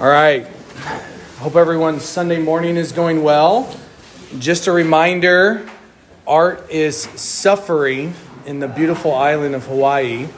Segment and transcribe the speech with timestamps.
[0.00, 0.46] All right.
[1.38, 3.76] Hope everyone's Sunday morning is going well.
[4.38, 5.68] Just a reminder
[6.24, 8.14] Art is suffering
[8.46, 10.28] in the beautiful island of Hawaii.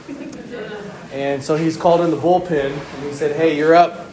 [1.13, 4.07] And so he's called in the bullpen and he said, Hey, you're up.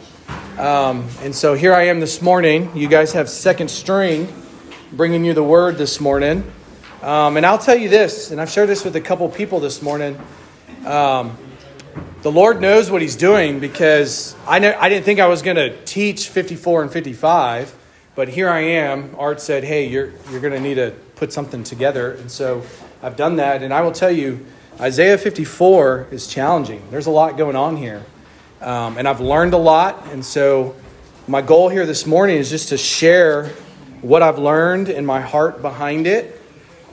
[0.58, 2.76] Um, and so here I am this morning.
[2.76, 4.30] You guys have second string
[4.92, 6.44] bringing you the word this morning.
[7.00, 9.80] Um, and I'll tell you this, and I've shared this with a couple people this
[9.80, 10.20] morning.
[10.84, 11.38] Um,
[12.22, 15.56] the Lord knows what He's doing because I, know, I didn't think I was going
[15.56, 17.76] to teach 54 and 55,
[18.14, 19.14] but here I am.
[19.16, 22.12] Art said, Hey, you're, you're going to need to put something together.
[22.12, 22.64] And so
[23.02, 23.62] I've done that.
[23.62, 24.44] And I will tell you,
[24.80, 26.82] Isaiah 54 is challenging.
[26.90, 28.04] There's a lot going on here.
[28.60, 30.06] Um, and I've learned a lot.
[30.12, 30.74] And so
[31.28, 33.48] my goal here this morning is just to share
[34.00, 36.40] what I've learned and my heart behind it.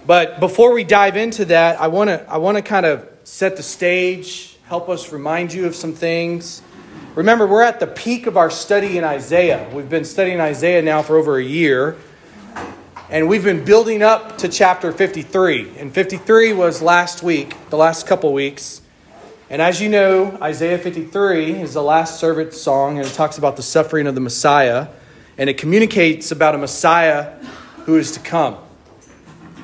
[0.05, 3.57] But before we dive into that, I want to I want to kind of set
[3.57, 6.63] the stage help us remind you of some things.
[7.13, 9.69] Remember, we're at the peak of our study in Isaiah.
[9.71, 11.97] We've been studying Isaiah now for over a year,
[13.11, 15.77] and we've been building up to chapter 53.
[15.77, 18.81] And 53 was last week, the last couple weeks.
[19.51, 23.57] And as you know, Isaiah 53 is the last servant song, and it talks about
[23.57, 24.87] the suffering of the Messiah,
[25.37, 27.37] and it communicates about a Messiah
[27.85, 28.57] who is to come.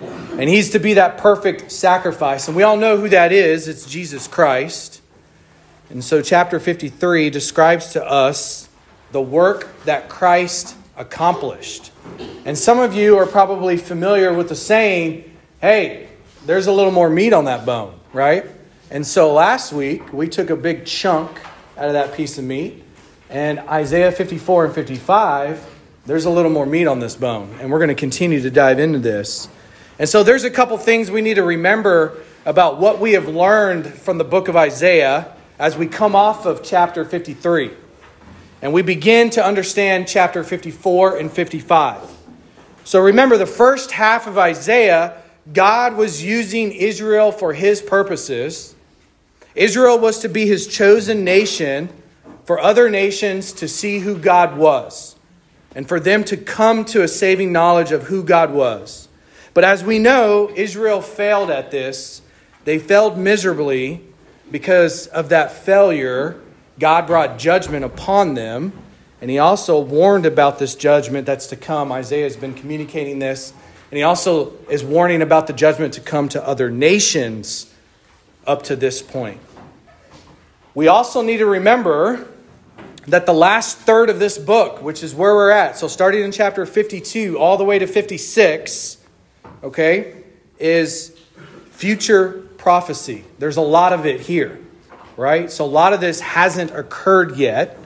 [0.01, 2.47] And he's to be that perfect sacrifice.
[2.47, 4.90] And we all know who that is it's Jesus Christ.
[5.91, 8.69] And so, chapter 53 describes to us
[9.11, 11.91] the work that Christ accomplished.
[12.45, 16.07] And some of you are probably familiar with the saying, hey,
[16.45, 18.45] there's a little more meat on that bone, right?
[18.89, 21.41] And so last week, we took a big chunk
[21.77, 22.85] out of that piece of meat.
[23.29, 25.69] And Isaiah 54 and 55,
[26.05, 27.53] there's a little more meat on this bone.
[27.59, 29.49] And we're going to continue to dive into this.
[29.99, 33.87] And so there's a couple things we need to remember about what we have learned
[33.87, 37.69] from the book of Isaiah as we come off of chapter 53.
[38.63, 41.99] And we begin to understand chapter 54 and 55.
[42.83, 45.21] So remember, the first half of Isaiah,
[45.53, 48.73] God was using Israel for his purposes.
[49.53, 51.89] Israel was to be his chosen nation
[52.45, 55.15] for other nations to see who God was
[55.75, 59.09] and for them to come to a saving knowledge of who God was.
[59.53, 62.23] But as we know, Israel failed at this.
[62.65, 64.07] They failed miserably
[64.51, 66.39] because of that failure.
[66.79, 68.73] God brought judgment upon them.
[69.21, 71.91] And he also warned about this judgment that's to come.
[71.91, 73.53] Isaiah has been communicating this.
[73.91, 77.71] And he also is warning about the judgment to come to other nations
[78.47, 79.39] up to this point.
[80.73, 82.27] We also need to remember
[83.07, 86.31] that the last third of this book, which is where we're at, so starting in
[86.31, 88.97] chapter 52 all the way to 56,
[89.63, 90.23] okay,
[90.59, 91.17] is
[91.71, 93.23] future prophecy.
[93.39, 94.59] There's a lot of it here,
[95.17, 95.51] right?
[95.51, 97.77] So a lot of this hasn't occurred yet.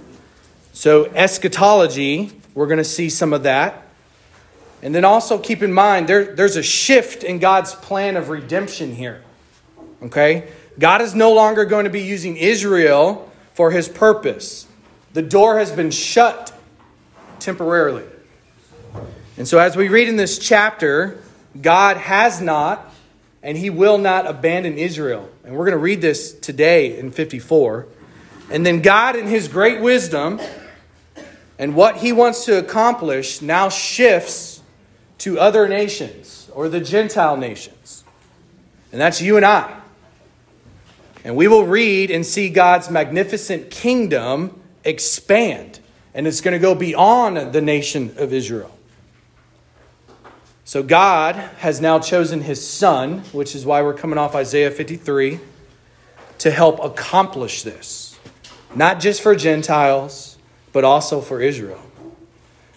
[0.73, 3.87] So, eschatology, we're going to see some of that.
[4.83, 8.93] And then also keep in mind, there, there's a shift in God's plan of redemption
[8.93, 9.23] here.
[10.03, 10.49] Okay?
[10.77, 14.67] God is no longer going to be using Israel for his purpose.
[15.13, 16.53] The door has been shut
[17.39, 18.03] temporarily.
[19.37, 21.23] And so, as we read in this chapter,
[21.61, 22.84] God has not
[23.45, 25.29] and he will not abandon Israel.
[25.43, 27.85] And we're going to read this today in 54.
[28.49, 30.41] And then God, in his great wisdom
[31.59, 34.63] and what he wants to accomplish, now shifts
[35.19, 38.03] to other nations or the Gentile nations.
[38.91, 39.79] And that's you and I.
[41.23, 45.79] And we will read and see God's magnificent kingdom expand.
[46.15, 48.74] And it's going to go beyond the nation of Israel.
[50.67, 55.39] So God has now chosen his son, which is why we're coming off Isaiah 53,
[56.39, 58.19] to help accomplish this.
[58.73, 60.39] Not just for Gentiles,
[60.73, 61.79] but also for Israel.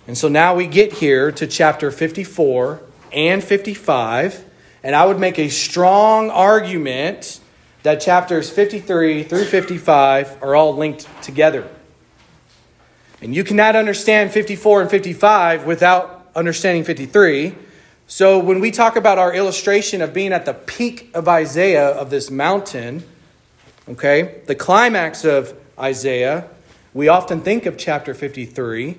[0.07, 4.45] And so now we get here to chapter 54 and 55,
[4.83, 7.41] and I would make a strong argument
[7.85, 11.67] that chapters 53 through 55 are all linked together.
[13.23, 17.55] And you cannot understand 54 and 55 without understanding 53
[18.11, 22.09] so, when we talk about our illustration of being at the peak of Isaiah of
[22.09, 23.05] this mountain,
[23.87, 26.49] okay, the climax of Isaiah,
[26.95, 28.97] we often think of chapter 53,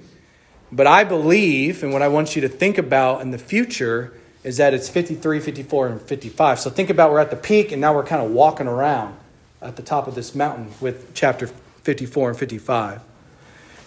[0.71, 4.13] but I believe, and what I want you to think about in the future,
[4.43, 6.59] is that it's 53, 54, and 55.
[6.59, 9.17] So, think about we're at the peak, and now we're kind of walking around
[9.59, 13.01] at the top of this mountain with chapter 54 and 55.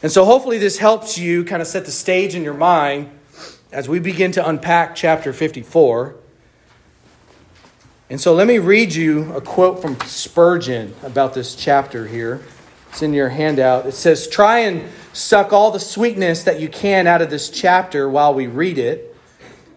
[0.03, 3.09] And so, hopefully, this helps you kind of set the stage in your mind
[3.73, 6.15] as we begin to unpack chapter 54.
[8.11, 12.43] And so let me read you a quote from Spurgeon about this chapter here.
[12.91, 13.87] It's in your handout.
[13.87, 18.11] It says, Try and suck all the sweetness that you can out of this chapter
[18.11, 19.17] while we read it.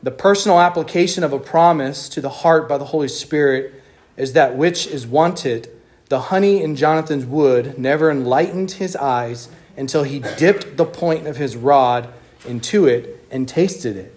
[0.03, 3.81] The personal application of a promise to the heart by the Holy Spirit
[4.17, 5.69] is that which is wanted.
[6.09, 9.47] The honey in Jonathan's wood never enlightened his eyes
[9.77, 12.09] until he dipped the point of his rod
[12.45, 14.15] into it and tasted it.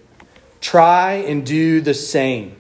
[0.61, 2.55] Try and do the same.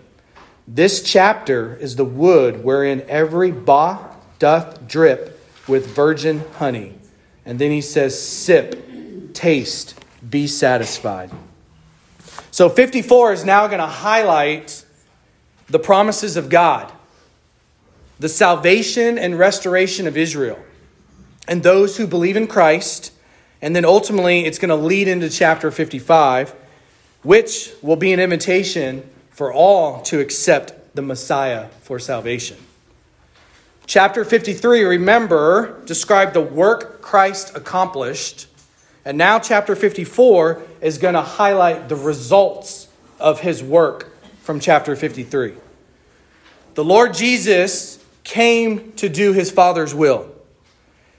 [0.66, 4.00] This chapter is the wood wherein every ba
[4.40, 6.94] doth drip with virgin honey.
[7.46, 11.30] And then he says, Sip, taste, be satisfied.
[12.50, 14.84] So 54 is now going to highlight
[15.68, 16.90] the promises of God,
[18.18, 20.58] the salvation and restoration of Israel,
[21.46, 23.12] and those who believe in Christ.
[23.60, 26.54] And then ultimately, it's going to lead into chapter 55,
[27.22, 32.56] which will be an invitation for all to accept the Messiah for salvation.
[33.86, 38.46] Chapter 53, remember, described the work Christ accomplished.
[39.04, 42.88] And now, chapter 54 is going to highlight the results
[43.18, 44.12] of his work
[44.42, 45.54] from chapter 53.
[46.74, 50.30] The Lord Jesus came to do his Father's will,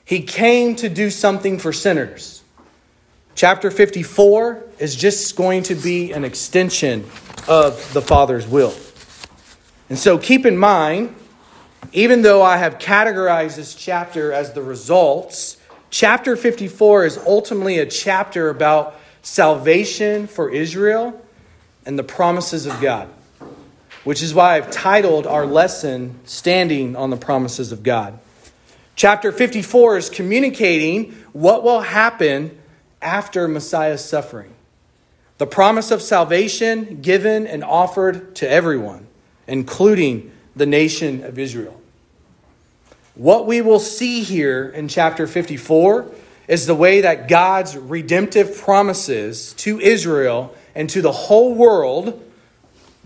[0.10, 2.42] he came to do something for sinners.
[3.36, 7.06] Chapter 54 is just going to be an extension
[7.48, 8.74] of the Father's will.
[9.88, 11.16] And so keep in mind,
[11.94, 15.58] even though I have categorized this chapter as the results,
[15.92, 21.24] chapter 54 is ultimately a chapter about salvation for Israel
[21.86, 23.10] and the promises of God,
[24.06, 28.18] which is why I've titled our lesson Standing on the Promises of God.
[29.00, 32.60] Chapter 54 is communicating what will happen
[33.02, 34.54] after Messiah's suffering.
[35.38, 39.08] The promise of salvation given and offered to everyone
[39.48, 41.80] including the nation of Israel.
[43.16, 46.12] What we will see here in chapter 54
[46.50, 52.22] is the way that God's redemptive promises to Israel and to the whole world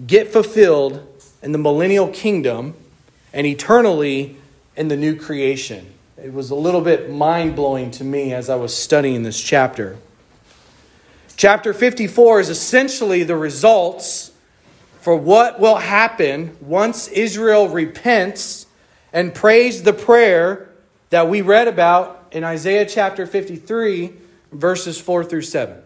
[0.07, 1.07] get fulfilled
[1.43, 2.73] in the millennial kingdom
[3.31, 4.37] and eternally
[4.75, 5.93] in the new creation.
[6.17, 9.97] It was a little bit mind blowing to me as I was studying this chapter.
[11.35, 14.31] Chapter 54 is essentially the results
[15.01, 18.67] for what will happen once Israel repents
[19.11, 20.69] and prays the prayer
[21.09, 24.13] that we read about in Isaiah chapter 53,
[24.51, 25.77] verses 4 through 7.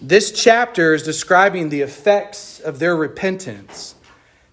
[0.00, 3.94] This chapter is describing the effects of their repentance,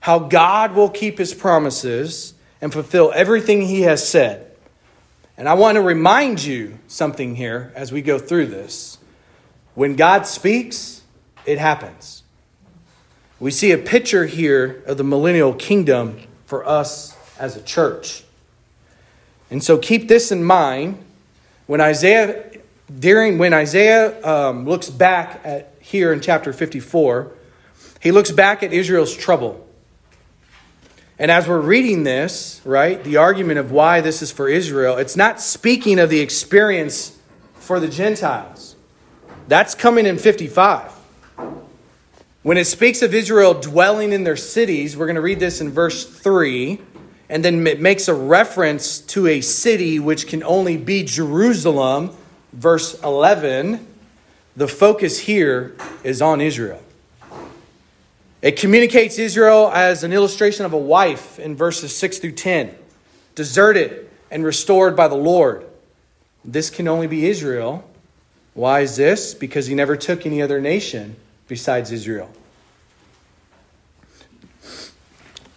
[0.02, 2.34] how God will keep his promises
[2.64, 4.50] and fulfill everything he has said.
[5.36, 9.00] And I want to remind you something here as we go through this.
[9.76, 11.02] When God speaks,
[11.46, 12.24] it happens.
[13.38, 18.24] We see a picture here of the millennial kingdom for us as a church.
[19.52, 21.04] And so keep this in mind
[21.68, 22.50] when Isaiah
[22.98, 27.30] during when Isaiah um, looks back at here in chapter 54,
[28.00, 29.68] he looks back at Israel's trouble.
[31.20, 35.16] And as we're reading this, right, the argument of why this is for Israel, it's
[35.16, 37.18] not speaking of the experience
[37.54, 38.76] for the Gentiles.
[39.48, 40.92] That's coming in 55.
[42.42, 45.70] When it speaks of Israel dwelling in their cities, we're going to read this in
[45.70, 46.82] verse 3,
[47.30, 52.16] and then it makes a reference to a city which can only be Jerusalem,
[52.52, 53.88] verse 11.
[54.58, 56.82] The focus here is on Israel.
[58.44, 62.76] It communicates Israel as an illustration of a wife in verses 6 through 10,
[63.36, 65.66] deserted and restored by the Lord.
[66.44, 67.90] This can only be Israel.
[68.54, 69.34] Why is this?
[69.34, 71.16] Because he never took any other nation
[71.48, 72.30] besides Israel.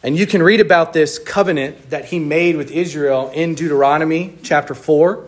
[0.05, 4.77] And you can read about this covenant that he made with Israel in Deuteronomy chapter
[4.77, 5.27] 4.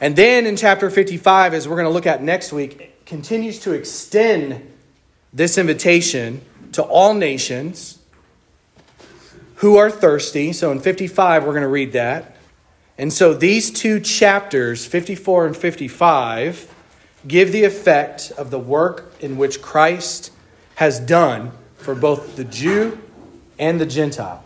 [0.00, 3.72] And then in chapter 55, as we're going to look at next week, continues to
[3.72, 4.72] extend
[5.32, 6.42] this invitation
[6.72, 7.98] to all nations
[9.56, 10.52] who are thirsty.
[10.52, 12.36] So in 55, we're going to read that.
[12.98, 16.74] And so these two chapters, 54 and 55,
[17.26, 20.32] give the effect of the work in which Christ
[20.74, 22.98] has done for both the Jew
[23.58, 24.44] and the Gentile.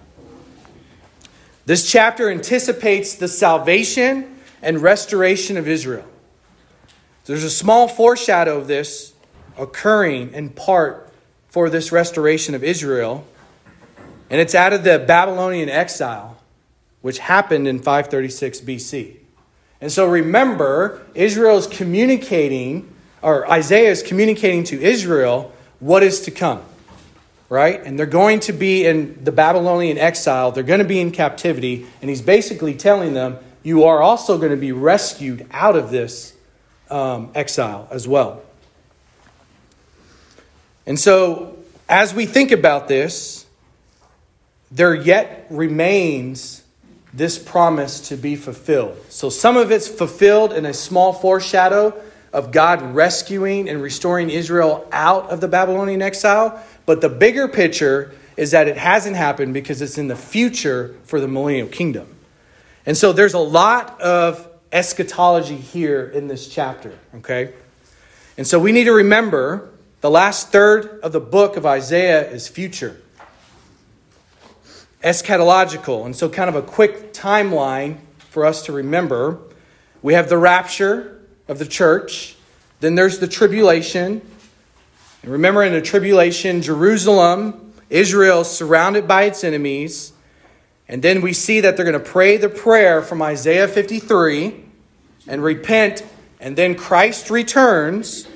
[1.64, 6.04] This chapter anticipates the salvation and restoration of Israel.
[7.24, 9.12] There's a small foreshadow of this
[9.58, 11.05] occurring in part
[11.56, 13.26] for this restoration of Israel,
[14.28, 16.36] and it's out of the Babylonian exile,
[17.00, 19.16] which happened in 536 BC.
[19.80, 26.30] And so remember, Israel is communicating, or Isaiah is communicating to Israel what is to
[26.30, 26.60] come,
[27.48, 27.80] right?
[27.82, 31.86] And they're going to be in the Babylonian exile, they're going to be in captivity,
[32.02, 36.36] and he's basically telling them, you are also going to be rescued out of this
[36.90, 38.42] um, exile as well.
[40.86, 41.56] And so,
[41.88, 43.46] as we think about this,
[44.70, 46.62] there yet remains
[47.12, 48.96] this promise to be fulfilled.
[49.08, 52.00] So, some of it's fulfilled in a small foreshadow
[52.32, 56.62] of God rescuing and restoring Israel out of the Babylonian exile.
[56.84, 61.20] But the bigger picture is that it hasn't happened because it's in the future for
[61.20, 62.14] the millennial kingdom.
[62.84, 67.52] And so there's a lot of eschatology here in this chapter, okay?
[68.36, 69.70] And so we need to remember
[70.06, 72.96] the last third of the book of Isaiah is future,
[75.02, 76.06] eschatological.
[76.06, 77.98] And so, kind of a quick timeline
[78.30, 79.40] for us to remember
[80.02, 82.36] we have the rapture of the church,
[82.78, 84.22] then there's the tribulation.
[85.24, 90.12] And remember, in the tribulation, Jerusalem, Israel, surrounded by its enemies.
[90.86, 94.66] And then we see that they're going to pray the prayer from Isaiah 53
[95.26, 96.06] and repent,
[96.38, 98.28] and then Christ returns.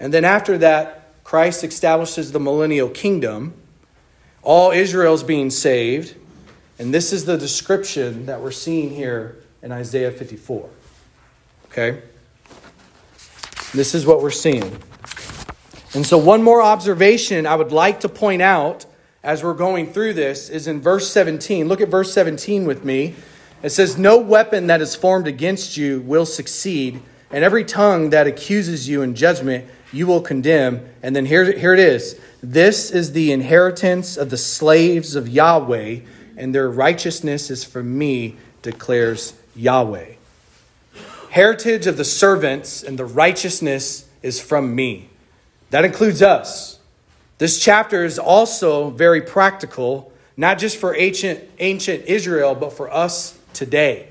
[0.00, 0.98] And then after that,
[1.32, 3.54] Christ establishes the millennial kingdom.
[4.42, 6.14] All Israel's being saved.
[6.78, 10.68] And this is the description that we're seeing here in Isaiah 54.
[11.70, 12.02] Okay?
[13.72, 14.76] This is what we're seeing.
[15.94, 18.84] And so, one more observation I would like to point out
[19.24, 21.66] as we're going through this is in verse 17.
[21.66, 23.14] Look at verse 17 with me.
[23.62, 28.26] It says, No weapon that is formed against you will succeed, and every tongue that
[28.26, 30.88] accuses you in judgment you will condemn.
[31.02, 36.00] And then here, here it is This is the inheritance of the slaves of Yahweh,
[36.36, 40.14] and their righteousness is from me, declares Yahweh.
[41.30, 45.08] Heritage of the servants and the righteousness is from me.
[45.70, 46.78] That includes us.
[47.38, 53.38] This chapter is also very practical, not just for ancient, ancient Israel, but for us
[53.52, 54.08] today.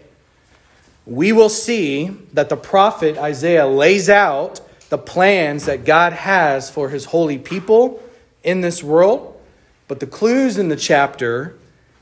[1.05, 6.89] We will see that the prophet Isaiah lays out the plans that God has for
[6.89, 8.03] his holy people
[8.43, 9.39] in this world.
[9.87, 11.55] But the clues in the chapter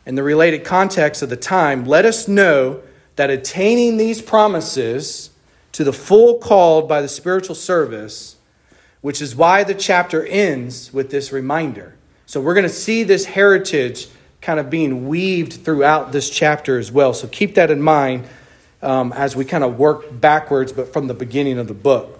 [0.07, 2.81] and the related context of the time let us know
[3.15, 5.29] that attaining these promises
[5.73, 8.37] to the full called by the spiritual service,
[9.01, 11.93] which is why the chapter ends with this reminder.
[12.25, 14.07] So we're going to see this heritage
[14.41, 17.13] kind of being weaved throughout this chapter as well.
[17.13, 18.27] So keep that in mind
[18.81, 22.18] um, as we kind of work backwards, but from the beginning of the book.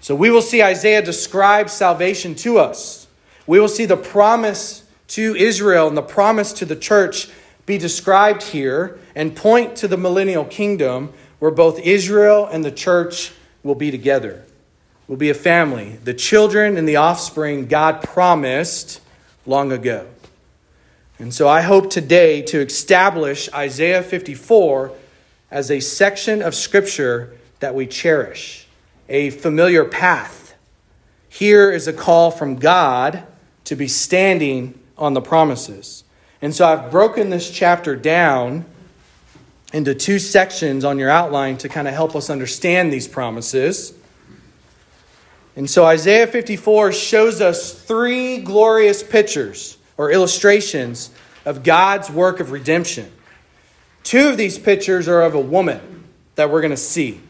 [0.00, 3.06] So we will see Isaiah describe salvation to us.
[3.46, 7.28] We will see the promise to Israel and the promise to the church
[7.66, 13.32] be described here and point to the millennial kingdom where both Israel and the church
[13.62, 14.44] will be together.
[15.06, 19.00] Will be a family, the children and the offspring God promised
[19.44, 20.06] long ago.
[21.18, 24.92] And so I hope today to establish Isaiah 54
[25.50, 28.59] as a section of scripture that we cherish
[29.10, 30.54] a familiar path.
[31.28, 33.24] Here is a call from God
[33.64, 36.04] to be standing on the promises.
[36.40, 38.64] And so I've broken this chapter down
[39.72, 43.92] into two sections on your outline to kind of help us understand these promises.
[45.56, 51.10] And so Isaiah 54 shows us three glorious pictures or illustrations
[51.44, 53.12] of God's work of redemption.
[54.02, 56.04] Two of these pictures are of a woman
[56.36, 57.20] that we're going to see.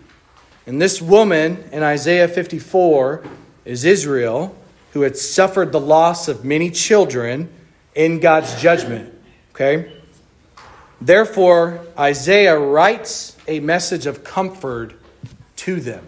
[0.71, 3.25] And this woman in Isaiah 54
[3.65, 4.57] is Israel,
[4.93, 7.51] who had suffered the loss of many children
[7.97, 9.13] in God's judgment.
[9.51, 9.93] Okay?
[11.01, 14.95] Therefore, Isaiah writes a message of comfort
[15.57, 16.07] to them.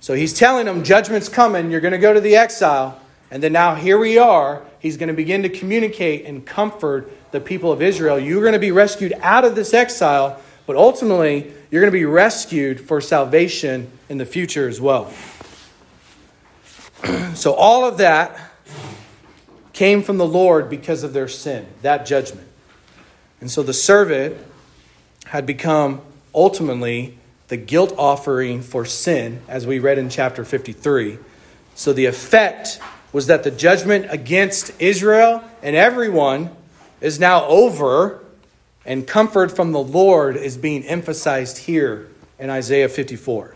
[0.00, 3.00] So he's telling them, judgment's coming, you're going to go to the exile.
[3.30, 4.64] And then now here we are.
[4.80, 8.18] He's going to begin to communicate and comfort the people of Israel.
[8.18, 12.04] You're going to be rescued out of this exile, but ultimately, you're going to be
[12.04, 15.12] rescued for salvation in the future as well.
[17.34, 18.48] so, all of that
[19.78, 22.48] came from the Lord because of their sin, that judgment.
[23.40, 24.36] And so the servant
[25.26, 26.00] had become
[26.34, 31.18] ultimately the guilt offering for sin, as we read in chapter 53.
[31.74, 32.80] So the effect
[33.12, 36.50] was that the judgment against Israel and everyone
[37.00, 38.22] is now over
[38.88, 43.54] and comfort from the Lord is being emphasized here in Isaiah 54.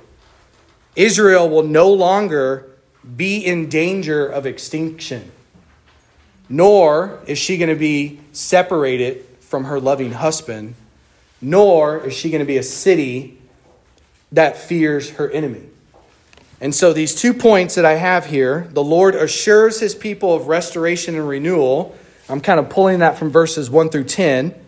[0.94, 2.68] Israel will no longer
[3.16, 5.32] be in danger of extinction,
[6.50, 10.74] nor is she going to be separated from her loving husband,
[11.40, 13.38] nor is she going to be a city
[14.32, 15.62] that fears her enemy.
[16.60, 20.46] And so, these two points that I have here the Lord assures his people of
[20.46, 21.96] restoration and renewal.
[22.28, 24.61] I'm kind of pulling that from verses 1 through 10.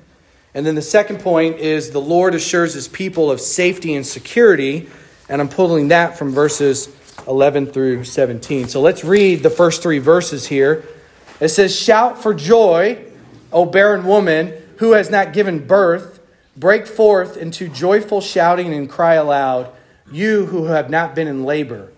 [0.54, 4.88] And then the second point is the Lord assures his people of safety and security.
[5.28, 6.88] And I'm pulling that from verses
[7.26, 8.68] 11 through 17.
[8.68, 10.84] So let's read the first three verses here.
[11.40, 13.04] It says, Shout for joy,
[13.52, 16.20] O barren woman who has not given birth.
[16.56, 19.72] Break forth into joyful shouting and cry aloud,
[20.10, 21.90] you who have not been in labor.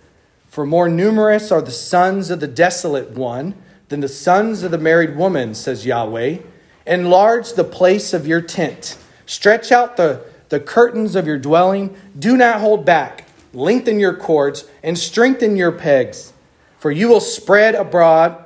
[0.48, 3.54] For more numerous are the sons of the desolate one
[3.88, 6.38] than the sons of the married woman, says Yahweh.
[6.86, 8.96] Enlarge the place of your tent.
[9.26, 11.96] Stretch out the, the curtains of your dwelling.
[12.16, 13.26] Do not hold back.
[13.52, 16.32] Lengthen your cords and strengthen your pegs.
[16.78, 18.44] For you will spread abroad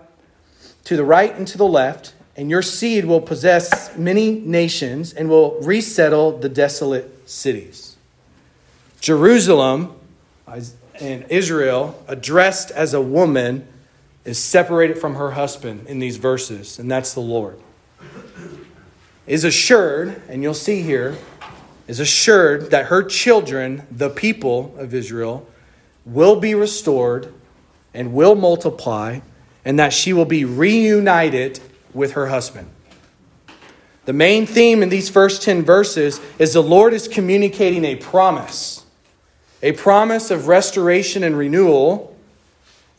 [0.84, 5.28] to the right and to the left, and your seed will possess many nations and
[5.28, 7.96] will resettle the desolate cities.
[9.00, 9.94] Jerusalem
[10.46, 13.66] and Israel, addressed as a woman,
[14.24, 17.58] is separated from her husband in these verses, and that's the Lord
[19.26, 21.16] is assured, and you'll see here,
[21.86, 25.46] is assured that her children, the people of Israel,
[26.04, 27.32] will be restored
[27.92, 29.20] and will multiply,
[29.64, 31.60] and that she will be reunited
[31.92, 32.70] with her husband.
[34.04, 38.84] The main theme in these first 10 verses is the Lord is communicating a promise,
[39.62, 42.09] a promise of restoration and renewal.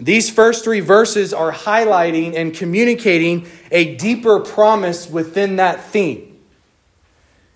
[0.01, 6.39] These first three verses are highlighting and communicating a deeper promise within that theme.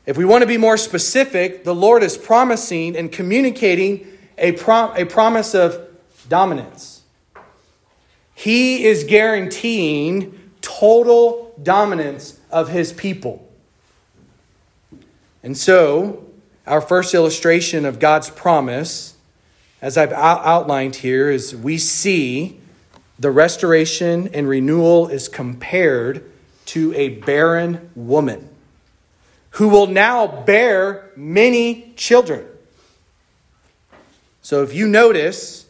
[0.06, 4.06] If we want to be more specific, the Lord is promising and communicating
[4.38, 5.88] a, prom- a promise of
[6.30, 7.02] dominance.
[8.36, 13.50] He is guaranteeing total dominance of his people.
[15.42, 16.28] And so,
[16.68, 19.14] our first illustration of God's promise,
[19.86, 22.60] as I've outlined here, is we see
[23.20, 26.27] the restoration and renewal is compared
[26.65, 28.50] to a barren woman
[29.51, 32.48] who will now bear many children.
[34.42, 35.68] So if you notice,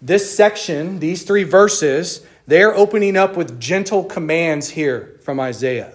[0.00, 5.94] this section, these three verses, they're opening up with gentle commands here from Isaiah.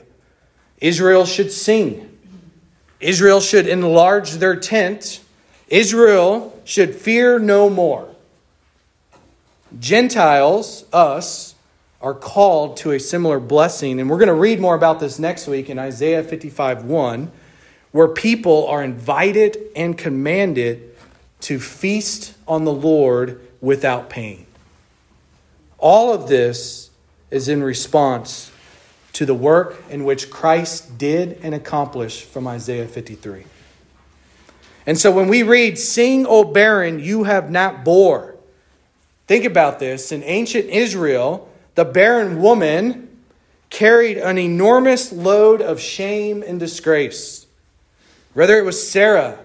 [0.82, 2.10] Israel should sing.
[3.00, 5.22] Israel should enlarge their tent.
[5.74, 8.08] Israel should fear no more.
[9.80, 11.56] Gentiles, us,
[12.00, 14.00] are called to a similar blessing.
[14.00, 17.32] And we're going to read more about this next week in Isaiah 55 1,
[17.92, 20.96] where people are invited and commanded
[21.42, 24.46] to feast on the Lord without pain.
[25.80, 26.92] All of this
[27.32, 28.52] is in response
[29.14, 33.46] to the work in which Christ did and accomplished from Isaiah 53.
[34.86, 38.36] And so when we read, Sing, O barren, you have not bore.
[39.28, 40.12] Think about this.
[40.12, 43.10] In ancient Israel, the barren woman
[43.70, 47.48] carried an enormous load of shame and disgrace.
[48.34, 49.40] Whether it was Sarah,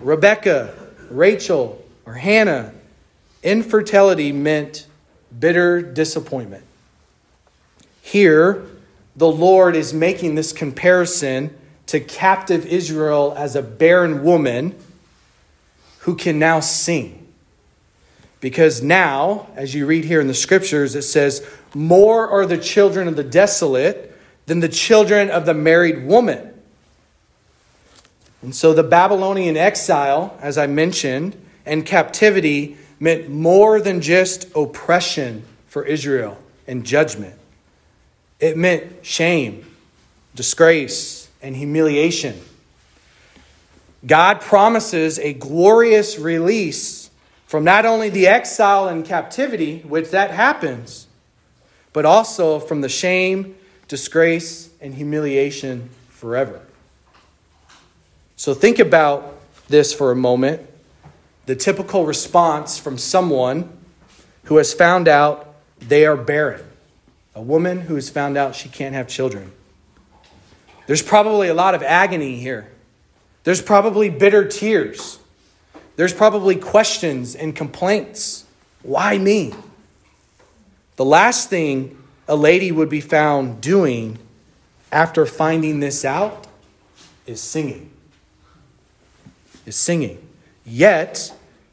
[0.00, 0.74] Rebecca,
[1.10, 2.72] Rachel, or Hannah,
[3.42, 4.86] infertility meant
[5.38, 6.64] bitter disappointment.
[8.00, 8.64] Here,
[9.16, 14.74] the Lord is making this comparison to captive Israel as a barren woman
[16.00, 17.26] who can now sing.
[18.40, 23.08] Because now, as you read here in the scriptures, it says, More are the children
[23.08, 24.14] of the desolate
[24.46, 26.52] than the children of the married woman.
[28.42, 35.44] And so the Babylonian exile, as I mentioned, and captivity meant more than just oppression
[35.66, 37.38] for Israel and judgment.
[38.40, 39.64] It meant shame,
[40.34, 42.40] disgrace, and humiliation.
[44.04, 47.10] God promises a glorious release
[47.46, 51.06] from not only the exile and captivity, which that happens,
[51.92, 53.54] but also from the shame,
[53.86, 56.60] disgrace, and humiliation forever.
[58.36, 60.68] So think about this for a moment
[61.46, 63.70] the typical response from someone
[64.44, 66.64] who has found out they are barren,
[67.34, 69.52] a woman who has found out she can't have children.
[70.86, 72.70] There's probably a lot of agony here.
[73.44, 75.18] There's probably bitter tears.
[75.96, 78.44] There's probably questions and complaints.
[78.82, 79.54] Why me?
[80.96, 84.18] The last thing a lady would be found doing
[84.90, 86.46] after finding this out
[87.26, 87.90] is singing.
[89.66, 90.26] Is singing.
[90.64, 91.32] Yet,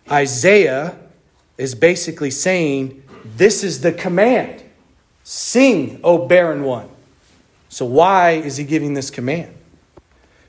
[0.10, 0.98] Isaiah
[1.58, 4.64] is basically saying, This is the command.
[5.24, 6.91] Sing, O barren one.
[7.72, 9.56] So, why is he giving this command?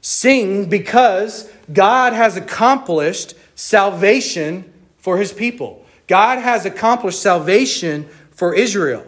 [0.01, 5.87] Sing because God has accomplished salvation for his people.
[6.09, 9.07] God has accomplished salvation for Israel.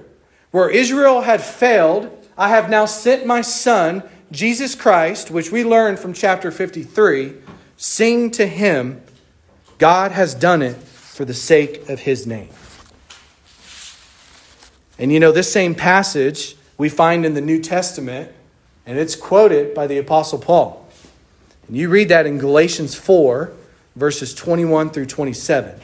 [0.52, 5.96] Where Israel had failed, I have now sent my son, Jesus Christ, which we learn
[5.96, 7.32] from chapter 53,
[7.76, 9.02] sing to him,
[9.78, 12.50] God has done it for the sake of his name.
[15.00, 18.32] And you know, this same passage we find in the New Testament,
[18.86, 20.88] and it's quoted by the Apostle Paul.
[21.68, 23.52] And you read that in Galatians 4,
[23.96, 25.80] verses 21 through 27.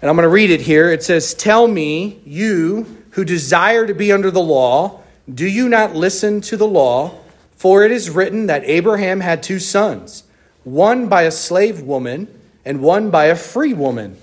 [0.00, 0.90] And I'm going to read it here.
[0.90, 5.00] It says, Tell me, you who desire to be under the law,
[5.32, 7.18] do you not listen to the law?
[7.54, 10.24] For it is written that Abraham had two sons,
[10.64, 12.26] one by a slave woman
[12.64, 14.16] and one by a free woman.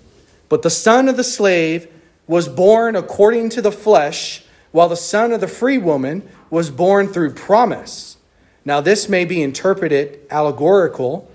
[0.49, 1.87] But the son of the slave
[2.27, 7.07] was born according to the flesh, while the son of the free woman was born
[7.07, 8.17] through promise.
[8.65, 11.29] Now, this may be interpreted allegorical.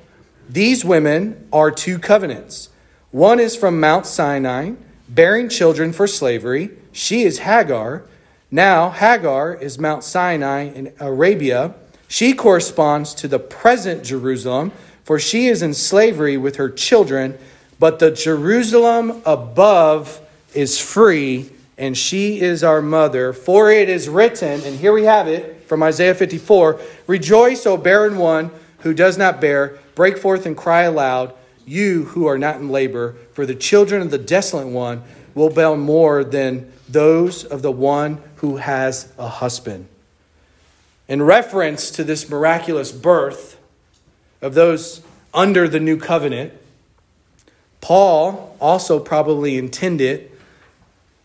[0.49, 2.69] These women are two covenants.
[3.11, 4.73] One is from Mount Sinai,
[5.09, 6.71] bearing children for slavery.
[6.93, 8.03] She is Hagar.
[8.51, 11.75] Now, Hagar is Mount Sinai in Arabia.
[12.09, 17.39] She corresponds to the present Jerusalem, for she is in slavery with her children,
[17.79, 20.21] but the Jerusalem above
[20.55, 23.33] is free, and she is our mother.
[23.33, 28.17] For it is written, and here we have it from Isaiah 54 Rejoice, O barren
[28.17, 31.35] one who does not bear, break forth and cry aloud,
[31.67, 35.03] you who are not in labor, for the children of the desolate one
[35.35, 39.89] will bear more than those of the one who has a husband.
[41.09, 43.59] In reference to this miraculous birth
[44.41, 46.53] of those under the new covenant,
[47.81, 50.31] Paul also probably intended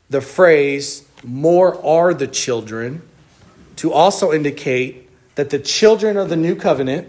[0.10, 3.02] the phrase, more are the children,
[3.76, 7.08] to also indicate that the children of the new covenant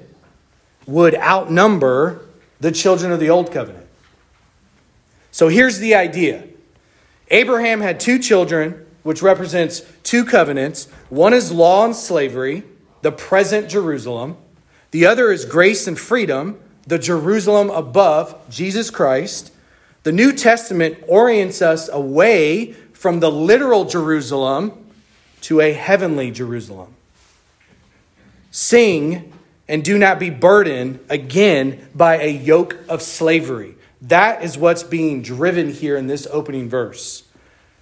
[0.87, 2.25] would outnumber
[2.61, 3.87] the children of the old covenant.
[5.31, 6.45] So here's the idea
[7.29, 10.87] Abraham had two children, which represents two covenants.
[11.09, 12.65] One is law and slavery,
[13.03, 14.37] the present Jerusalem.
[14.91, 19.53] The other is grace and freedom, the Jerusalem above, Jesus Christ.
[20.03, 24.73] The New Testament orients us away from the literal Jerusalem
[25.41, 26.95] to a heavenly Jerusalem.
[28.51, 29.33] Sing
[29.67, 33.75] and do not be burdened again by a yoke of slavery.
[34.03, 37.23] That is what's being driven here in this opening verse.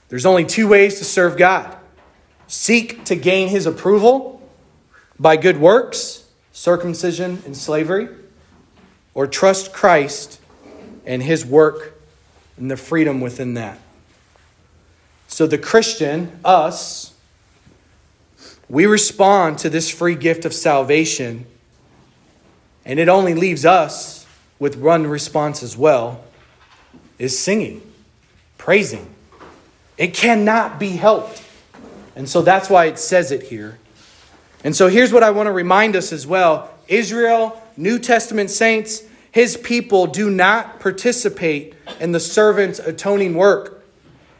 [0.08, 1.76] There's only two ways to serve God
[2.46, 4.40] seek to gain his approval
[5.18, 8.08] by good works, circumcision, and slavery,
[9.14, 10.40] or trust Christ
[11.04, 12.00] and his work
[12.56, 13.80] and the freedom within that.
[15.28, 17.14] So, the Christian, us,
[18.68, 21.46] we respond to this free gift of salvation,
[22.84, 24.26] and it only leaves us
[24.58, 26.24] with one response as well
[27.18, 27.82] is singing,
[28.56, 29.14] praising.
[29.96, 31.42] It cannot be helped.
[32.14, 33.78] And so that's why it says it here.
[34.64, 39.02] And so here's what I want to remind us as well Israel, New Testament saints,
[39.30, 43.77] his people do not participate in the servant's atoning work.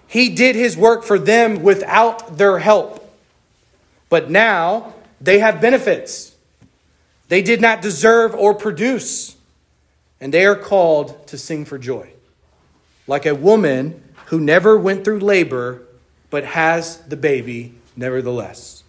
[0.08, 3.04] He did his work for them without their help.
[4.08, 6.34] But now they have benefits
[7.28, 9.36] they did not deserve or produce
[10.20, 12.10] and they are called to sing for joy.
[13.06, 15.82] Like a woman who never went through labor
[16.30, 18.82] but has the baby nevertheless.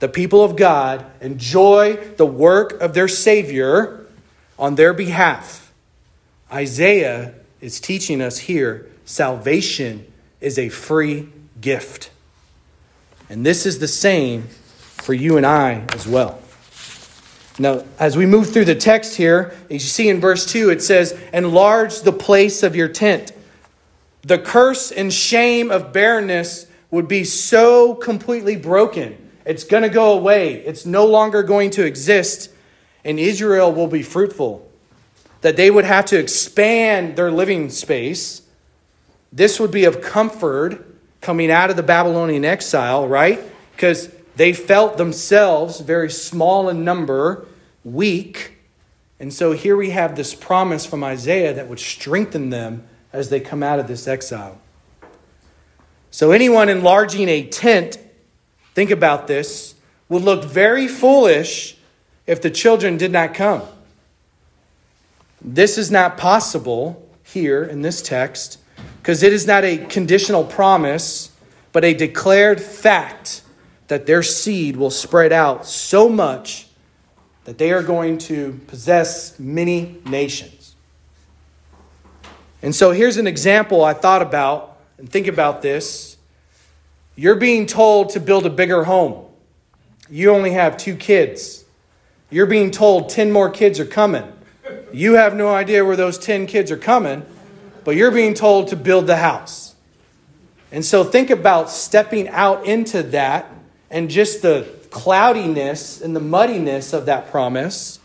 [0.00, 4.06] The people of God enjoy the work of their Savior
[4.58, 5.72] on their behalf.
[6.52, 10.09] Isaiah is teaching us here salvation
[10.40, 11.28] is a free
[11.60, 12.10] gift.
[13.28, 16.40] And this is the same for you and I as well.
[17.58, 20.82] Now, as we move through the text here, as you see in verse 2, it
[20.82, 23.32] says, Enlarge the place of your tent.
[24.22, 29.30] The curse and shame of barrenness would be so completely broken.
[29.44, 32.50] It's going to go away, it's no longer going to exist,
[33.04, 34.66] and Israel will be fruitful.
[35.40, 38.42] That they would have to expand their living space.
[39.32, 40.86] This would be of comfort
[41.20, 43.40] coming out of the Babylonian exile, right?
[43.72, 47.46] Because they felt themselves very small in number
[47.84, 48.54] weak.
[49.18, 53.40] And so here we have this promise from Isaiah that would strengthen them as they
[53.40, 54.60] come out of this exile.
[56.12, 57.98] So, anyone enlarging a tent,
[58.74, 59.74] think about this,
[60.08, 61.76] would look very foolish
[62.26, 63.62] if the children did not come.
[65.40, 68.58] This is not possible here in this text
[69.10, 71.32] because it is not a conditional promise,
[71.72, 73.42] but a declared fact
[73.88, 76.68] that their seed will spread out so much
[77.42, 80.76] that they are going to possess many nations.
[82.62, 86.16] And so here's an example I thought about, and think about this.
[87.16, 89.26] You're being told to build a bigger home.
[90.08, 91.64] you only have two kids.
[92.30, 94.32] You're being told 10 more kids are coming.
[94.92, 97.26] You have no idea where those 10 kids are coming,
[97.84, 99.74] but you're being told to build the house.
[100.72, 103.50] And so think about stepping out into that
[103.90, 107.98] and just the cloudiness and the muddiness of that promise.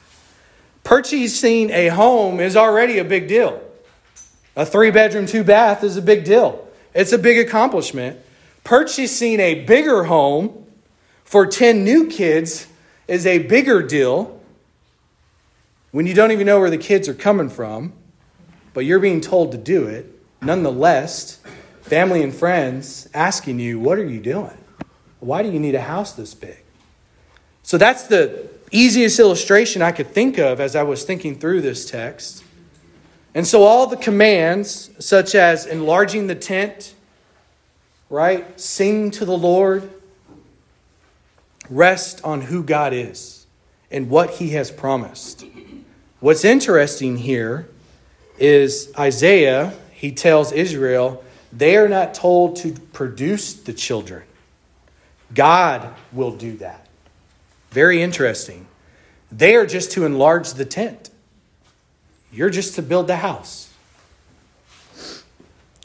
[0.84, 3.62] Purchasing a home is already a big deal.
[4.56, 6.68] A three bedroom, two bath is a big deal.
[6.94, 8.20] It's a big accomplishment.
[8.64, 10.66] Purchasing a bigger home
[11.24, 12.68] for 10 new kids
[13.08, 14.40] is a bigger deal
[15.96, 17.94] when you don't even know where the kids are coming from,
[18.76, 20.06] but you're being told to do it.
[20.42, 21.40] Nonetheless,
[21.82, 24.58] family and friends asking you, What are you doing?
[25.22, 26.62] Why do you need a house this big?
[27.64, 31.90] So that's the easiest illustration I could think of as I was thinking through this
[31.90, 32.44] text.
[33.34, 36.94] And so, all the commands, such as enlarging the tent,
[38.10, 38.60] right?
[38.60, 39.90] Sing to the Lord,
[41.70, 43.48] rest on who God is
[43.90, 45.46] and what he has promised.
[46.20, 47.70] What's interesting here
[48.38, 54.24] is Isaiah, he tells Israel, they are not told to produce the children.
[55.34, 56.88] God will do that.
[57.72, 58.68] Very interesting.
[59.32, 61.10] They are just to enlarge the tent.
[62.32, 63.74] You're just to build the house.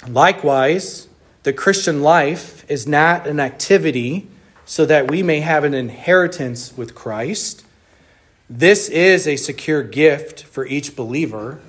[0.09, 1.09] Likewise,
[1.43, 4.29] the Christian life is not an activity
[4.65, 7.65] so that we may have an inheritance with Christ.
[8.49, 11.61] This is a secure gift for each believer.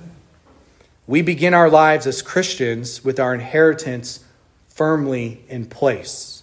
[1.12, 4.24] We begin our lives as Christians with our inheritance
[4.68, 6.42] firmly in place.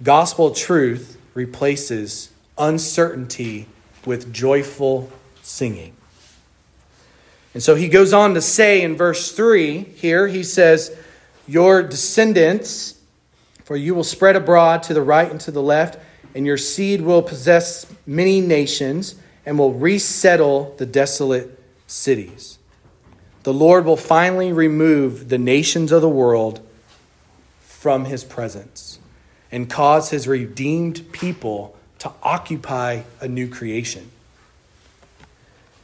[0.00, 3.66] Gospel truth replaces uncertainty
[4.06, 5.10] with joyful
[5.42, 5.96] singing.
[7.52, 10.96] And so he goes on to say in verse 3 here, he says,
[11.48, 13.00] Your descendants,
[13.64, 15.98] for you will spread abroad to the right and to the left,
[16.32, 22.58] and your seed will possess many nations and will resettle the desolate cities.
[23.44, 26.66] The Lord will finally remove the nations of the world
[27.60, 28.98] from his presence
[29.52, 34.10] and cause his redeemed people to occupy a new creation.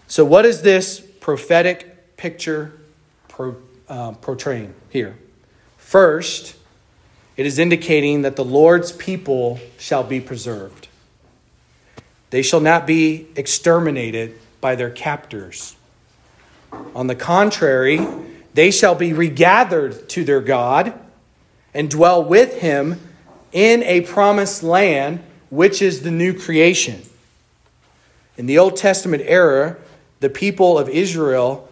[0.08, 2.72] So, what is this prophetic picture
[3.28, 3.56] pro,
[3.88, 5.18] uh, portraying here?
[5.76, 6.56] First,
[7.36, 10.88] it is indicating that the Lord's people shall be preserved.
[12.30, 15.76] They shall not be exterminated by their captors.
[16.94, 18.06] On the contrary,
[18.54, 20.98] they shall be regathered to their God
[21.72, 23.00] and dwell with him
[23.52, 27.02] in a promised land, which is the new creation.
[28.36, 29.76] In the Old Testament era,
[30.20, 31.68] the people of Israel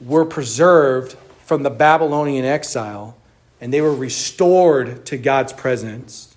[0.00, 3.16] were preserved from the Babylonian exile
[3.60, 6.36] and they were restored to God's presence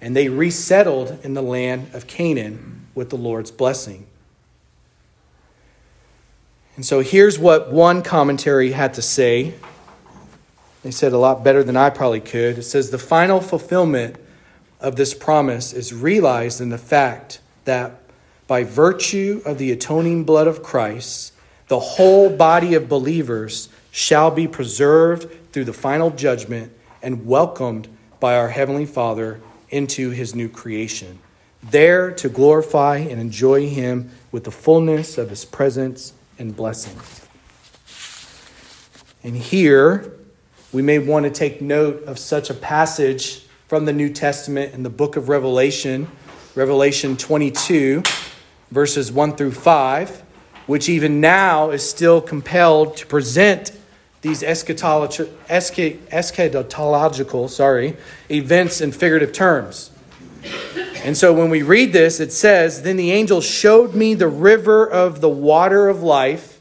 [0.00, 4.06] and they resettled in the land of Canaan with the Lord's blessing.
[6.76, 9.54] And so here's what one commentary had to say.
[10.82, 12.58] They said a lot better than I probably could.
[12.58, 14.16] It says the final fulfillment
[14.78, 18.02] of this promise is realized in the fact that
[18.46, 21.32] by virtue of the atoning blood of Christ,
[21.68, 27.88] the whole body of believers shall be preserved through the final judgment and welcomed
[28.20, 31.18] by our Heavenly Father into His new creation,
[31.62, 37.26] there to glorify and enjoy Him with the fullness of His presence and blessings.
[39.22, 40.12] And here,
[40.72, 44.82] we may want to take note of such a passage from the New Testament in
[44.82, 46.08] the book of Revelation,
[46.54, 48.02] Revelation 22
[48.70, 50.22] verses 1 through 5,
[50.66, 53.72] which even now is still compelled to present
[54.22, 57.96] these eschatological, eschatological sorry,
[58.30, 59.92] events in figurative terms.
[61.06, 64.84] And so when we read this, it says, Then the angel showed me the river
[64.84, 66.60] of the water of life,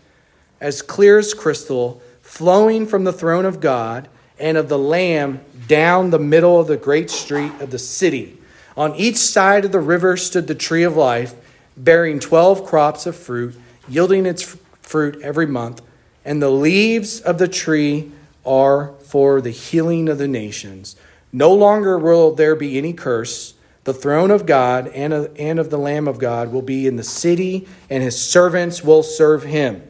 [0.62, 6.12] as clear as crystal, flowing from the throne of God and of the Lamb down
[6.12, 8.38] the middle of the great street of the city.
[8.78, 11.34] On each side of the river stood the tree of life
[11.76, 15.82] bearing 12 crops of fruit, yielding its fruit every month.
[16.24, 18.12] And the leaves of the tree
[18.46, 20.96] are for the healing of the nations.
[21.34, 23.55] No longer will there be any curse.
[23.86, 26.96] The throne of God and of, and of the Lamb of God will be in
[26.96, 29.84] the city, and his servants will serve him.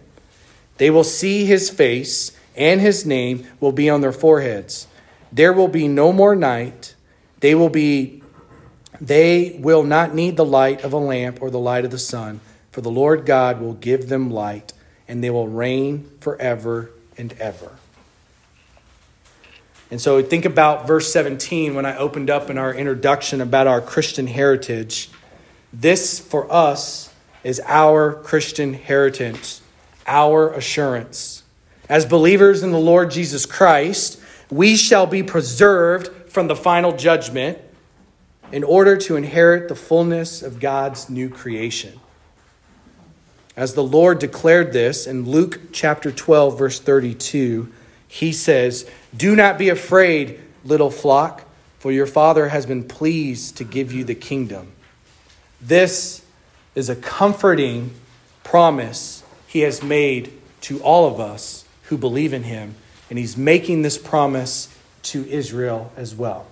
[0.77, 4.87] They will see his face, and his name will be on their foreheads.
[5.31, 6.93] There will be no more night.
[7.39, 8.21] They will be
[9.01, 12.39] they will not need the light of a lamp or the light of the sun,
[12.71, 14.73] for the Lord God will give them light,
[15.07, 17.77] and they will reign forever and ever.
[19.91, 23.81] And so think about verse 17 when I opened up in our introduction about our
[23.81, 25.09] Christian heritage.
[25.71, 29.59] This, for us, is our Christian heritage,
[30.07, 31.43] our assurance.
[31.87, 34.19] As believers in the Lord Jesus Christ,
[34.49, 37.59] we shall be preserved from the final judgment
[38.51, 41.99] in order to inherit the fullness of God's new creation.
[43.55, 47.71] As the Lord declared this in Luke chapter 12, verse 32,
[48.07, 51.43] he says, Do not be afraid, little flock,
[51.79, 54.71] for your Father has been pleased to give you the kingdom.
[55.61, 56.25] This
[56.73, 57.93] is a comforting
[58.43, 62.75] promise he has made to all of us who believe in him,
[63.09, 66.47] and he's making this promise to Israel as well.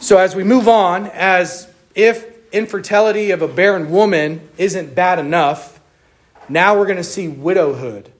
[0.00, 5.80] So, as we move on, as if infertility of a barren woman isn't bad enough,
[6.48, 8.12] now we're going to see widowhood.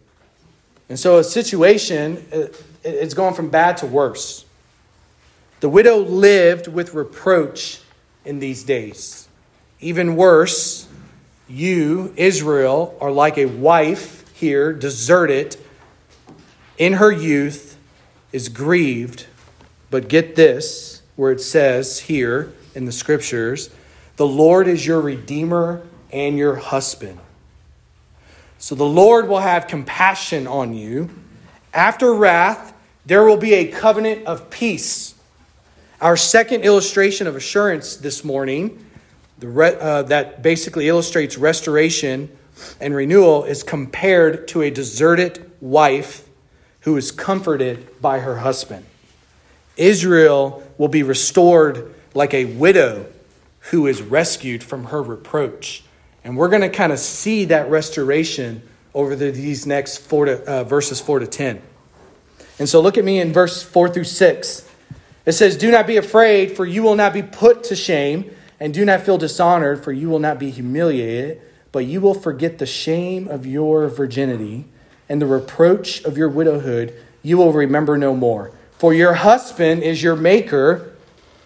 [0.89, 2.47] And so, a situation uh,
[2.83, 4.45] is going from bad to worse.
[5.61, 7.81] The widow lived with reproach
[8.25, 9.29] in these days.
[9.81, 10.89] Even worse,
[11.49, 15.57] you, Israel, are like a wife here, deserted
[16.79, 17.77] in her youth,
[18.33, 19.27] is grieved.
[19.91, 23.71] But get this where it says here in the scriptures,
[24.17, 27.19] the Lord is your redeemer and your husband.
[28.59, 31.11] So the Lord will have compassion on you.
[31.73, 32.75] After wrath,
[33.07, 35.15] there will be a covenant of peace.
[36.01, 38.85] Our second illustration of assurance this morning,
[39.39, 42.37] the re- uh, that basically illustrates restoration
[42.81, 46.29] and renewal, is compared to a deserted wife
[46.81, 48.85] who is comforted by her husband.
[49.77, 53.07] Israel will be restored like a widow
[53.71, 55.85] who is rescued from her reproach.
[56.29, 58.61] And we're going to kind of see that restoration
[58.93, 61.63] over the, these next four to, uh, verses 4 to 10.
[62.59, 64.69] And so look at me in verse 4 through 6.
[65.25, 68.75] It says, Do not be afraid, for you will not be put to shame, and
[68.75, 71.41] do not feel dishonored, for you will not be humiliated,
[71.73, 74.67] but you will forget the shame of your virginity,
[75.09, 78.53] and the reproach of your widowhood you will remember no more.
[78.73, 80.93] For your husband is your maker,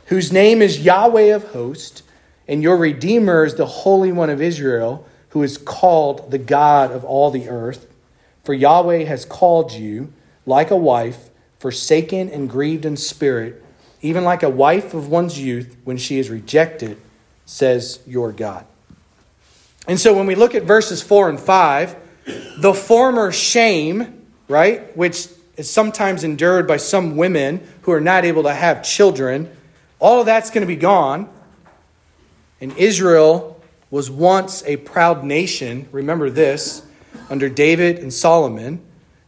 [0.06, 2.02] whose name is Yahweh of hosts,
[2.48, 7.04] and your Redeemer is the Holy One of Israel, who is called the God of
[7.04, 7.92] all the earth.
[8.44, 10.12] For Yahweh has called you
[10.44, 13.64] like a wife, forsaken and grieved in spirit,
[14.00, 16.98] even like a wife of one's youth when she is rejected,
[17.46, 18.66] says your God.
[19.86, 21.96] And so when we look at verses 4 and 5,
[22.60, 28.44] the former shame, right, which is sometimes endured by some women who are not able
[28.44, 29.50] to have children.
[29.98, 31.28] All of that's going to be gone.
[32.62, 35.88] And Israel was once a proud nation.
[35.90, 36.86] Remember this
[37.28, 38.80] under David and Solomon.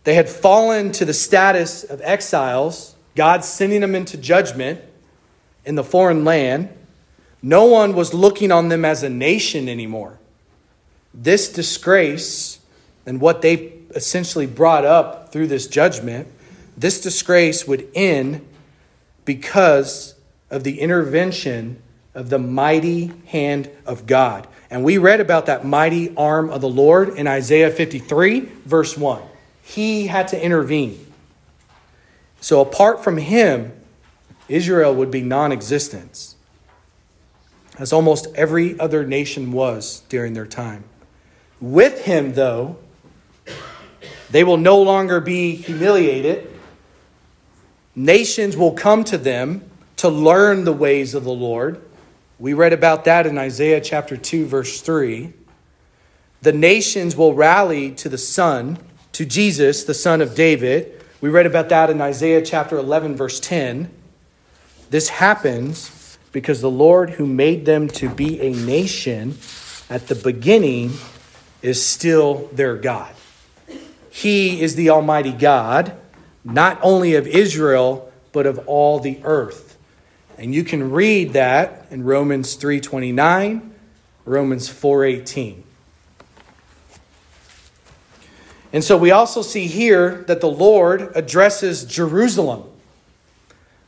[0.05, 4.81] They had fallen to the status of exiles, God sending them into judgment
[5.65, 6.69] in the foreign land.
[7.43, 10.21] No one was looking on them as a nation anymore.
[11.13, 12.61] This disgrace
[13.05, 16.29] and what they essentially brought up through this judgment,
[16.77, 18.47] this disgrace would end
[19.25, 20.15] because
[20.51, 21.83] of the intervention
[22.15, 24.47] of the mighty hand of God.
[24.71, 29.23] And we read about that mighty arm of the Lord in Isaiah 53, verse 1.
[29.63, 31.13] He had to intervene.
[32.41, 33.73] So, apart from him,
[34.49, 36.35] Israel would be non existent,
[37.79, 40.85] as almost every other nation was during their time.
[41.61, 42.77] With him, though,
[44.31, 46.51] they will no longer be humiliated.
[47.95, 49.63] Nations will come to them
[49.97, 51.81] to learn the ways of the Lord.
[52.45, 55.33] We read about that in Isaiah chapter 2, verse 3.
[56.43, 58.77] The nations will rally to the Son,
[59.13, 61.03] to Jesus, the Son of David.
[61.23, 63.91] We read about that in Isaiah chapter 11, verse 10.
[64.91, 69.39] This happens because the Lord who made them to be a nation
[69.89, 70.93] at the beginning
[71.63, 73.15] is still their God.
[74.11, 75.97] He is the Almighty God,
[76.45, 79.64] not only of Israel, but of all the earth.
[80.39, 83.73] And you can read that in Romans 3:29,
[84.25, 85.63] Romans 4:18.
[88.73, 92.65] And so we also see here that the Lord addresses Jerusalem,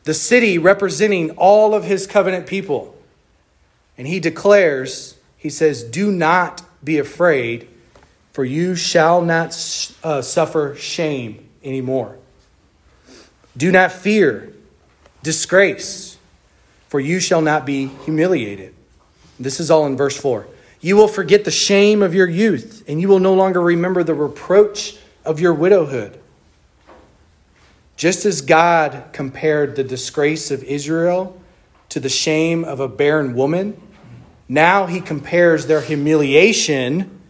[0.05, 2.97] the city representing all of his covenant people.
[3.99, 7.68] And he declares, he says, "Do not be afraid,
[8.33, 9.49] for you shall not
[10.05, 12.16] uh, suffer shame anymore.
[13.57, 14.53] Do not fear
[15.23, 16.16] disgrace,
[16.97, 18.74] for you shall not be humiliated.
[19.38, 20.47] This is all in verse 4.
[20.80, 24.14] You will forget the shame of your youth, and you will no longer remember the
[24.14, 26.18] reproach of your widowhood.
[27.99, 31.38] Just as God compared the disgrace of Israel
[31.90, 33.78] to the shame of a barren woman,
[34.49, 37.20] Now he compares their humiliation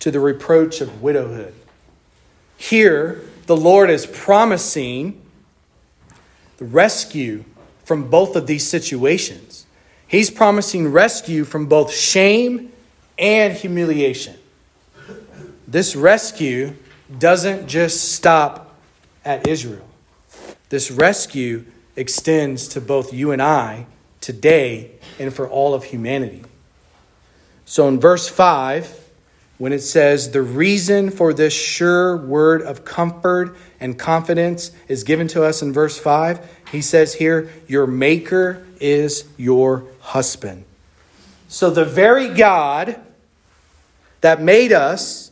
[0.00, 1.54] to the reproach of widowhood.
[2.58, 5.18] Here, the Lord is promising
[6.58, 7.46] the rescue
[7.84, 9.66] from both of these situations.
[10.06, 12.72] He's promising rescue from both shame
[13.18, 14.36] and humiliation.
[15.66, 16.74] This rescue
[17.18, 18.74] doesn't just stop
[19.24, 19.88] at Israel,
[20.68, 21.64] this rescue
[21.96, 23.86] extends to both you and I
[24.20, 26.42] today and for all of humanity.
[27.64, 29.04] So in verse 5,
[29.58, 35.28] when it says, The reason for this sure word of comfort and confidence is given
[35.28, 40.64] to us in verse 5, he says here, Your Maker is your husband.
[41.48, 43.00] So the very God
[44.20, 45.30] that made us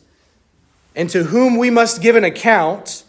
[0.95, 3.03] and to whom we must give an account,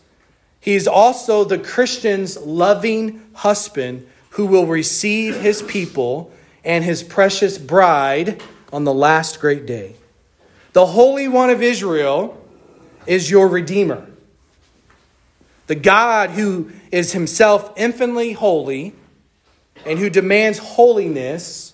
[0.60, 6.32] he is also the Christian's loving husband who will receive his people
[6.64, 9.94] and his precious bride on the last great day.
[10.72, 12.40] The Holy One of Israel
[13.06, 14.06] is your Redeemer.
[15.66, 18.94] The God who is himself infinitely holy
[19.86, 21.72] and who demands holiness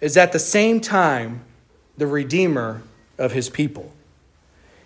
[0.00, 1.44] is at the same time
[1.96, 2.82] the Redeemer
[3.18, 3.92] of his people.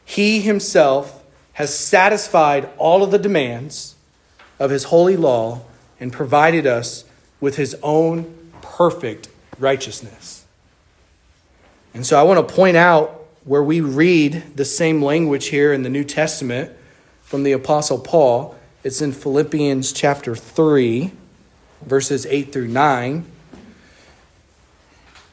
[0.04, 1.22] He himself
[1.54, 3.94] has satisfied all of the demands
[4.58, 5.62] of his holy law
[5.98, 7.04] and provided us
[7.40, 10.44] with his own perfect righteousness.
[11.92, 15.82] And so I want to point out where we read the same language here in
[15.82, 16.72] the New Testament
[17.30, 18.56] from the Apostle Paul.
[18.82, 21.12] It's in Philippians chapter 3,
[21.80, 23.24] verses 8 through 9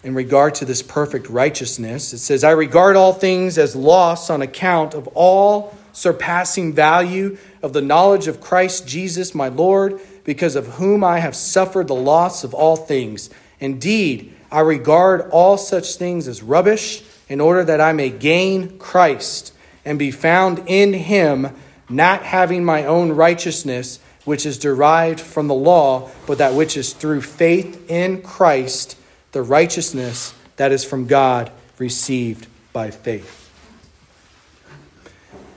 [0.03, 2.13] in regard to this perfect righteousness.
[2.13, 7.73] It says, I regard all things as loss on account of all surpassing value of
[7.73, 12.43] the knowledge of Christ Jesus my Lord, because of whom I have suffered the loss
[12.43, 13.31] of all things.
[13.59, 19.51] Indeed, I regard all such things as rubbish, in order that I may gain Christ
[19.83, 21.55] and be found in him,
[21.89, 26.93] not having my own righteousness, which is derived from the law, but that which is
[26.93, 28.97] through faith in Christ
[29.31, 33.43] the righteousness that is from God received by faith.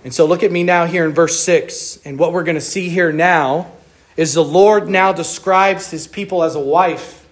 [0.05, 2.01] And so look at me now here in verse 6.
[2.05, 3.72] And what we're going to see here now
[4.16, 7.26] is the Lord now describes his people as a wife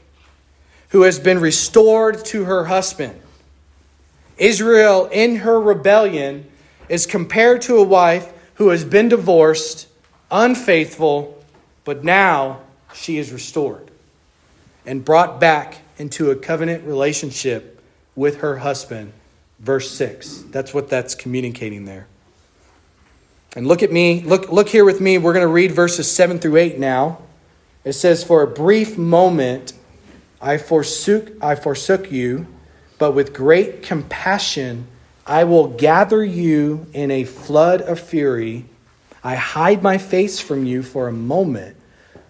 [0.91, 3.21] who has been restored to her husband.
[4.37, 6.51] Israel, in her rebellion,
[6.89, 9.87] is compared to a wife who has been divorced,
[10.31, 11.43] unfaithful,
[11.85, 12.61] but now
[12.93, 13.89] she is restored
[14.85, 17.81] and brought back into a covenant relationship
[18.17, 19.13] with her husband.
[19.61, 20.45] Verse 6.
[20.51, 22.09] That's what that's communicating there.
[23.55, 25.19] And look at me, look, look here with me.
[25.19, 27.19] We're going to read verses 7 through 8 now.
[27.85, 29.73] It says, For a brief moment
[30.41, 32.47] I forsook, I forsook you,
[32.99, 34.89] but with great compassion
[35.29, 38.65] I will gather you in a flood of fury.
[39.23, 41.77] I hide my face from you for a moment,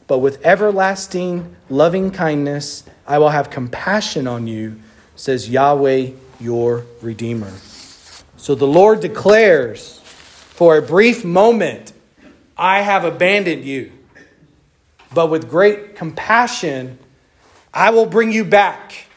[0.08, 4.80] but with everlasting loving kindness I will have compassion on you,
[5.14, 7.52] says Yahweh your Redeemer.
[8.36, 11.92] So the Lord declares, for a brief moment,
[12.56, 13.92] I have abandoned you.
[15.14, 16.98] But with great compassion,
[17.72, 19.07] I will bring you back.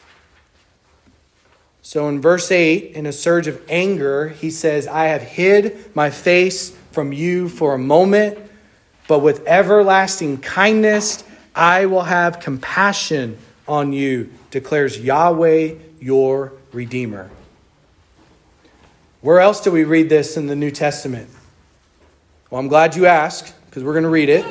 [1.91, 6.09] So in verse 8, in a surge of anger, he says, I have hid my
[6.09, 8.37] face from you for a moment,
[9.09, 11.21] but with everlasting kindness,
[11.53, 13.37] I will have compassion
[13.67, 17.29] on you, declares Yahweh your Redeemer.
[19.19, 21.29] Where else do we read this in the New Testament?
[22.49, 24.45] Well, I'm glad you asked because we're going to read it.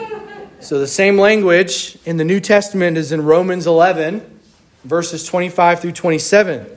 [0.61, 4.41] So, the same language in the New Testament is in Romans 11,
[4.85, 6.77] verses 25 through 27.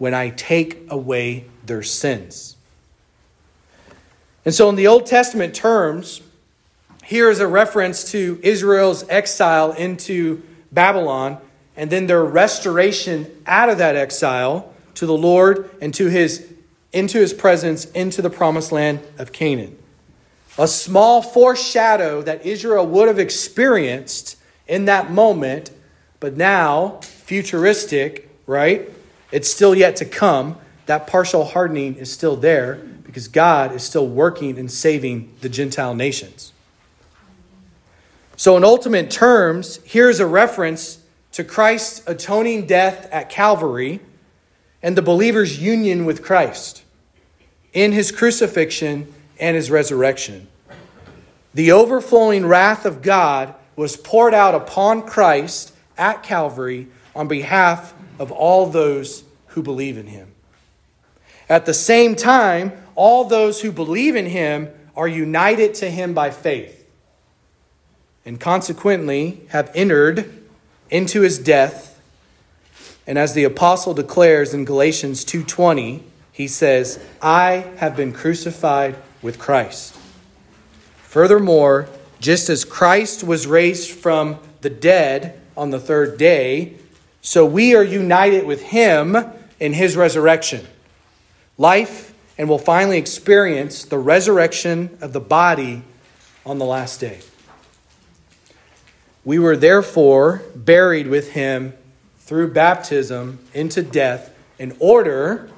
[0.00, 2.56] when I take away their sins.
[4.46, 6.22] And so, in the Old Testament terms,
[7.04, 10.42] here is a reference to Israel's exile into
[10.72, 11.36] Babylon
[11.76, 16.50] and then their restoration out of that exile to the Lord and to his
[16.92, 19.76] into his presence into the promised land of Canaan.
[20.58, 24.36] A small foreshadow that Israel would have experienced
[24.66, 25.70] in that moment,
[26.20, 28.90] but now futuristic right?
[29.32, 30.58] It's still yet to come.
[30.86, 35.94] That partial hardening is still there because God is still working and saving the Gentile
[35.94, 36.52] nations.
[38.36, 41.00] So, in ultimate terms, here's a reference
[41.32, 44.00] to Christ's atoning death at Calvary
[44.82, 46.82] and the believer's union with Christ
[47.72, 50.48] in his crucifixion and his resurrection.
[51.54, 58.30] The overflowing wrath of God was poured out upon Christ at Calvary on behalf of
[58.30, 60.32] all those who believe in him.
[61.48, 66.30] At the same time, all those who believe in him are united to him by
[66.30, 66.86] faith
[68.24, 70.30] and consequently have entered
[70.90, 71.98] into his death.
[73.06, 79.38] And as the apostle declares in Galatians 2:20, he says, "I have been crucified with
[79.38, 79.94] Christ."
[81.02, 81.88] Furthermore,
[82.20, 86.74] just as Christ was raised from the dead on the third day,
[87.22, 89.16] so we are united with him
[89.58, 90.66] in his resurrection.
[91.58, 95.82] Life and will finally experience the resurrection of the body
[96.46, 97.20] on the last day.
[99.24, 101.74] We were therefore buried with him
[102.18, 105.50] through baptism into death, in order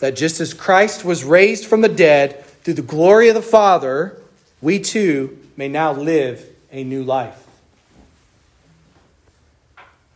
[0.00, 4.20] that just as Christ was raised from the dead through the glory of the Father,
[4.60, 7.43] we too may now live a new life.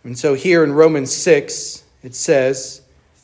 [0.08, 2.80] And so here in Romans 6, it says,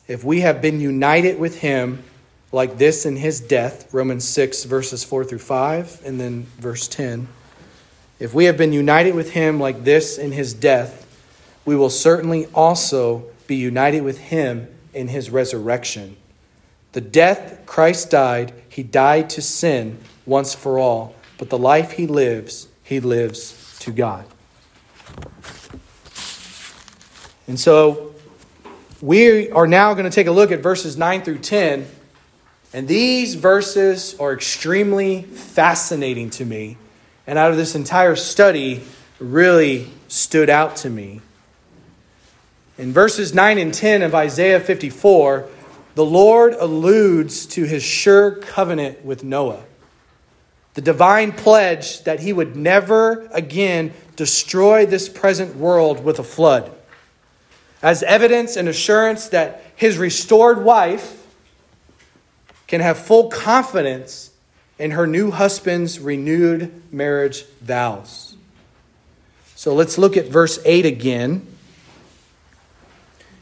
[0.07, 2.03] If we have been united with him
[2.51, 7.27] like this in his death, Romans 6, verses 4 through 5, and then verse 10.
[8.19, 11.07] If we have been united with him like this in his death,
[11.65, 16.15] we will certainly also be united with him in his resurrection.
[16.91, 22.05] The death Christ died, he died to sin once for all, but the life he
[22.05, 24.25] lives, he lives to God.
[27.47, 28.13] And so
[29.01, 31.87] we are now going to take a look at verses 9 through 10.
[32.73, 36.77] And these verses are extremely fascinating to me
[37.27, 38.83] and out of this entire study
[39.19, 41.21] really stood out to me.
[42.77, 45.47] In verses 9 and 10 of Isaiah 54,
[45.95, 49.63] the Lord alludes to his sure covenant with Noah,
[50.73, 56.69] the divine pledge that he would never again destroy this present world with a flood,
[57.85, 61.27] as evidence and assurance that his restored wife
[62.65, 64.31] can have full confidence
[64.79, 68.35] in her new husband's renewed marriage vows.
[69.53, 71.45] So let's look at verse 8 again.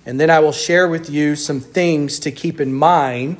[0.05, 3.37] And then I will share with you some things to keep in mind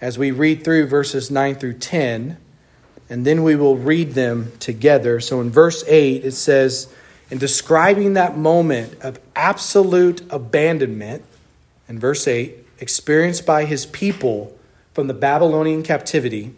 [0.00, 2.38] as we read through verses 9 through 10.
[3.10, 5.20] And then we will read them together.
[5.20, 6.90] So in verse 8, it says,
[7.30, 11.24] in describing that moment of absolute abandonment,
[11.88, 14.56] in verse 8, experienced by his people
[14.92, 16.54] from the Babylonian captivity,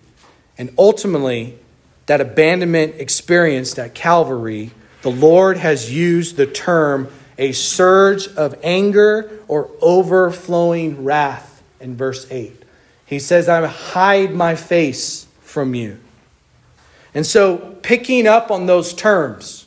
[0.57, 1.59] and ultimately,
[2.07, 4.71] that abandonment experienced at Calvary,
[5.03, 7.09] the Lord has used the term
[7.39, 12.63] a surge of anger or overflowing wrath in verse 8.
[13.07, 15.99] He says, I hide my face from you.
[17.15, 19.62] And so, picking up on those terms,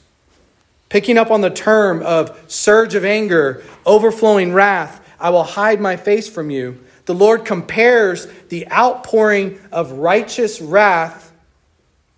[0.95, 5.97] picking up on the term of surge of anger, overflowing wrath, I will hide my
[5.97, 6.81] face from you.
[7.03, 11.33] The Lord compares the outpouring of righteous wrath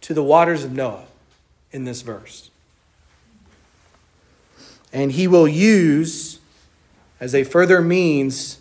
[0.02, 1.06] to the waters of Noah
[1.72, 2.52] in this verse.
[4.94, 6.38] And he will use
[7.20, 8.60] as a further means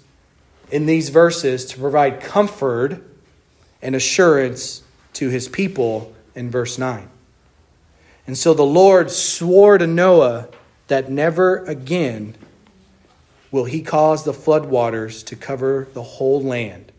[0.71, 3.03] in these verses to provide comfort
[3.83, 7.11] and assurance to his people in verse 9.
[8.27, 10.49] And so the Lord swore to Noah
[10.89, 12.37] that never again
[13.51, 16.93] will he cause the flood waters to cover the whole land.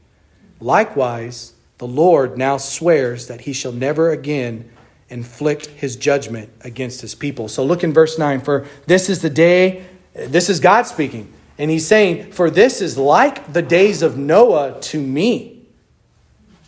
[0.59, 4.71] Likewise, the Lord now swears that he shall never again
[5.09, 7.47] inflict his judgment against his people.
[7.47, 11.31] So look in verse 9 For this is the day, this is God speaking.
[11.57, 15.65] And he's saying, For this is like the days of Noah to me.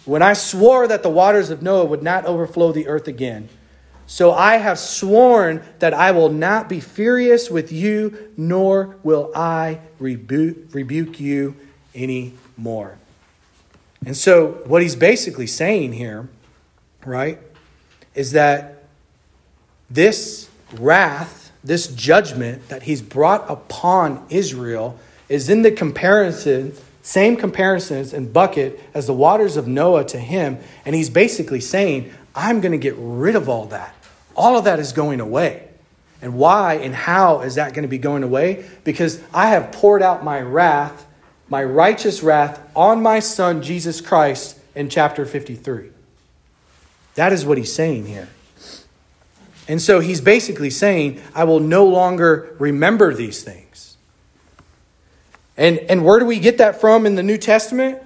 [0.06, 3.50] When I swore that the waters of Noah would not overflow the earth again.
[4.10, 9.82] So I have sworn that I will not be furious with you, nor will I
[10.00, 11.56] rebuke, rebuke you
[11.94, 12.98] anymore.
[14.04, 16.28] And so, what he's basically saying here,
[17.06, 17.38] right,
[18.16, 18.86] is that
[19.92, 24.98] this wrath, this judgment that he's brought upon Israel
[25.28, 30.58] is in the comparison, same comparisons and bucket as the waters of Noah to him.
[30.84, 33.94] And he's basically saying, I'm going to get rid of all that
[34.40, 35.68] all of that is going away.
[36.22, 38.66] And why and how is that going to be going away?
[38.84, 41.06] Because I have poured out my wrath,
[41.50, 45.90] my righteous wrath, on my Son, Jesus Christ, in chapter 53.
[47.16, 48.30] That is what he's saying here.
[49.68, 53.98] And so he's basically saying, I will no longer remember these things.
[55.58, 58.02] And, and where do we get that from in the New Testament?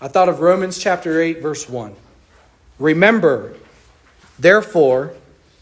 [0.00, 1.94] I thought of Romans chapter 8, verse 1.
[2.78, 3.54] Remember,
[4.38, 5.14] therefore,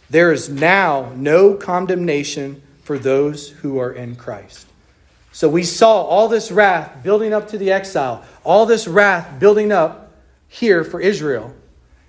[0.09, 4.67] there is now no condemnation for those who are in Christ.
[5.33, 9.71] So we saw all this wrath building up to the exile, all this wrath building
[9.71, 10.13] up
[10.49, 11.55] here for Israel.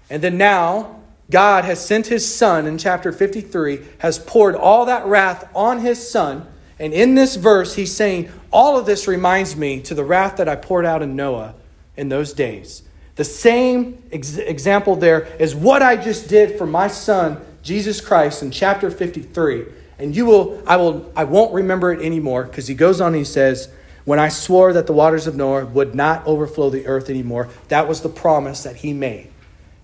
[0.09, 5.05] And then now, God has sent his son in chapter 53, has poured all that
[5.05, 6.47] wrath on his son.
[6.79, 10.47] And in this verse, he's saying, All of this reminds me to the wrath that
[10.47, 11.55] I poured out in Noah
[11.97, 12.83] in those days.
[13.15, 18.41] The same ex- example there is what I just did for my son, Jesus Christ,
[18.41, 19.65] in chapter 53.
[19.99, 23.18] And you will, I will, I won't remember it anymore because he goes on and
[23.18, 23.70] he says,
[24.05, 27.86] When I swore that the waters of Noah would not overflow the earth anymore, that
[27.86, 29.30] was the promise that he made.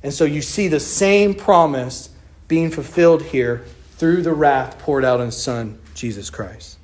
[0.02, 2.10] And so you see the same promise
[2.48, 3.66] being fulfilled here
[3.98, 6.78] through the wrath poured out on his son, Jesus Christ.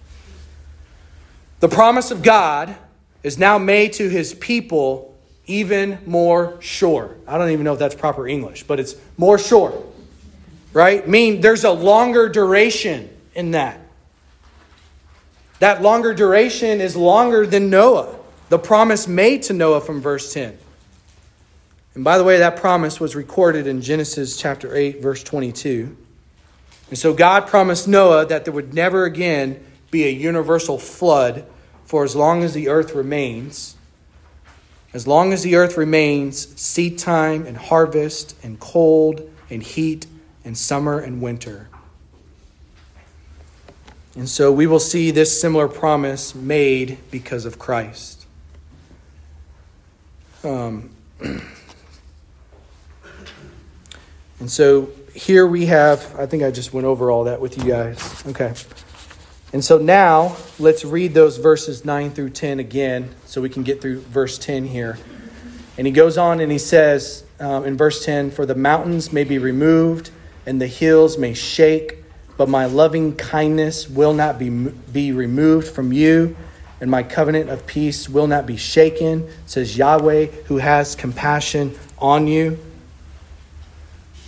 [1.62, 2.76] The promise of God
[3.24, 7.16] is now made to his people even more sure.
[7.26, 9.89] I don't even know if that's proper English, but it's more sure.
[10.74, 11.08] Right?
[11.08, 13.80] Mean there's a longer duration in that.
[15.60, 18.16] That longer duration is longer than Noah.
[18.50, 20.58] The promise made to Noah from verse 10.
[21.96, 25.98] And by the way, that promise was recorded in Genesis chapter 8, verse 22.
[26.90, 31.46] And so God promised Noah that there would never again be a universal flood
[31.84, 33.76] for as long as the earth remains.
[34.94, 40.08] As long as the earth remains, seed time and harvest, and cold and heat,
[40.44, 41.70] and summer and winter.
[44.16, 48.26] And so we will see this similar promise made because of Christ.
[50.44, 50.90] Um,
[54.40, 57.66] And so here we have, I think I just went over all that with you
[57.66, 58.26] guys.
[58.26, 58.54] Okay.
[59.52, 63.82] And so now let's read those verses 9 through 10 again so we can get
[63.82, 64.98] through verse 10 here.
[65.78, 69.24] And he goes on and he says um, in verse 10 For the mountains may
[69.24, 70.12] be removed
[70.46, 71.98] and the hills may shake,
[72.38, 76.36] but my loving kindness will not be, be removed from you,
[76.82, 82.28] and my covenant of peace will not be shaken, says Yahweh, who has compassion on
[82.28, 82.58] you.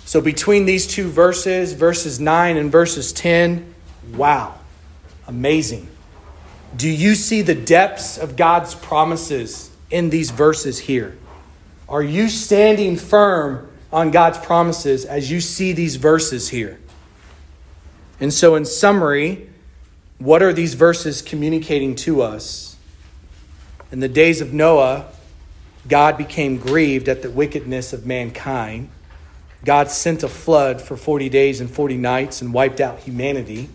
[0.05, 3.73] So, between these two verses, verses 9 and verses 10,
[4.13, 4.55] wow,
[5.25, 5.87] amazing.
[6.75, 11.17] Do you see the depths of God's promises in these verses here?
[11.87, 16.79] Are you standing firm on God's promises as you see these verses here?
[18.19, 19.49] And so, in summary,
[20.19, 22.77] what are these verses communicating to us?
[23.91, 25.07] In the days of Noah,
[25.87, 28.89] God became grieved at the wickedness of mankind.
[29.65, 33.69] God sent a flood for 40 days and 40 nights and wiped out humanity,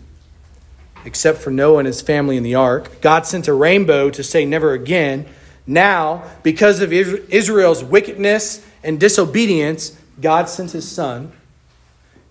[1.03, 3.01] except for Noah and his family in the ark.
[3.01, 5.25] God sent a rainbow to say never again.
[5.65, 11.31] Now, because of Israel's wickedness and disobedience, God sent his son.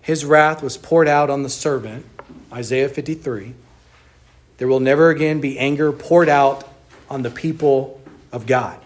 [0.01, 2.05] His wrath was poured out on the servant,
[2.51, 3.53] Isaiah 53.
[4.57, 6.67] There will never again be anger poured out
[7.09, 8.79] on the people of God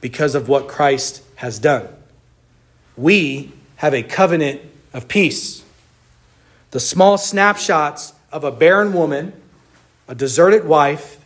[0.00, 1.88] because of what Christ has done.
[2.96, 4.60] We have a covenant
[4.92, 5.64] of peace.
[6.70, 9.32] The small snapshots of a barren woman,
[10.06, 11.24] a deserted wife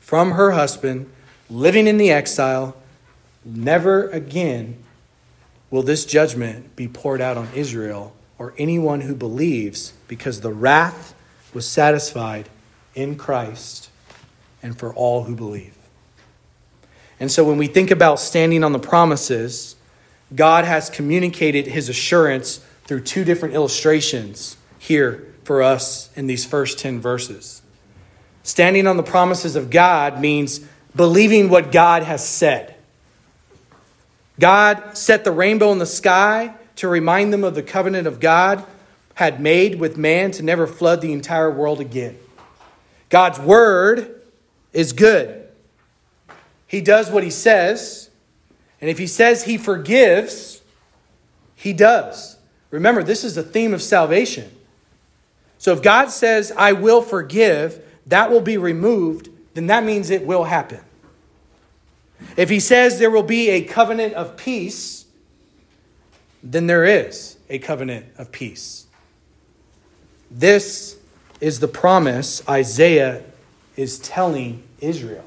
[0.00, 1.10] from her husband,
[1.48, 2.76] living in the exile,
[3.44, 4.82] never again
[5.70, 11.14] will this judgment be poured out on Israel or anyone who believes because the wrath
[11.52, 12.48] was satisfied
[12.94, 13.90] in Christ
[14.62, 15.76] and for all who believe.
[17.20, 19.76] And so when we think about standing on the promises,
[20.34, 26.78] God has communicated his assurance through two different illustrations here for us in these first
[26.78, 27.62] 10 verses.
[28.42, 30.60] Standing on the promises of God means
[30.94, 32.74] believing what God has said.
[34.38, 38.64] God set the rainbow in the sky to remind them of the covenant of God
[39.14, 42.16] had made with man to never flood the entire world again.
[43.08, 44.22] God's word
[44.72, 45.48] is good.
[46.66, 48.10] He does what he says,
[48.80, 50.62] and if he says he forgives,
[51.56, 52.36] he does.
[52.70, 54.50] Remember, this is the theme of salvation.
[55.56, 60.24] So if God says, I will forgive, that will be removed, then that means it
[60.24, 60.80] will happen.
[62.36, 65.06] If he says there will be a covenant of peace,
[66.42, 68.86] then there is a covenant of peace.
[70.30, 70.98] This
[71.40, 73.22] is the promise Isaiah
[73.76, 75.24] is telling Israel.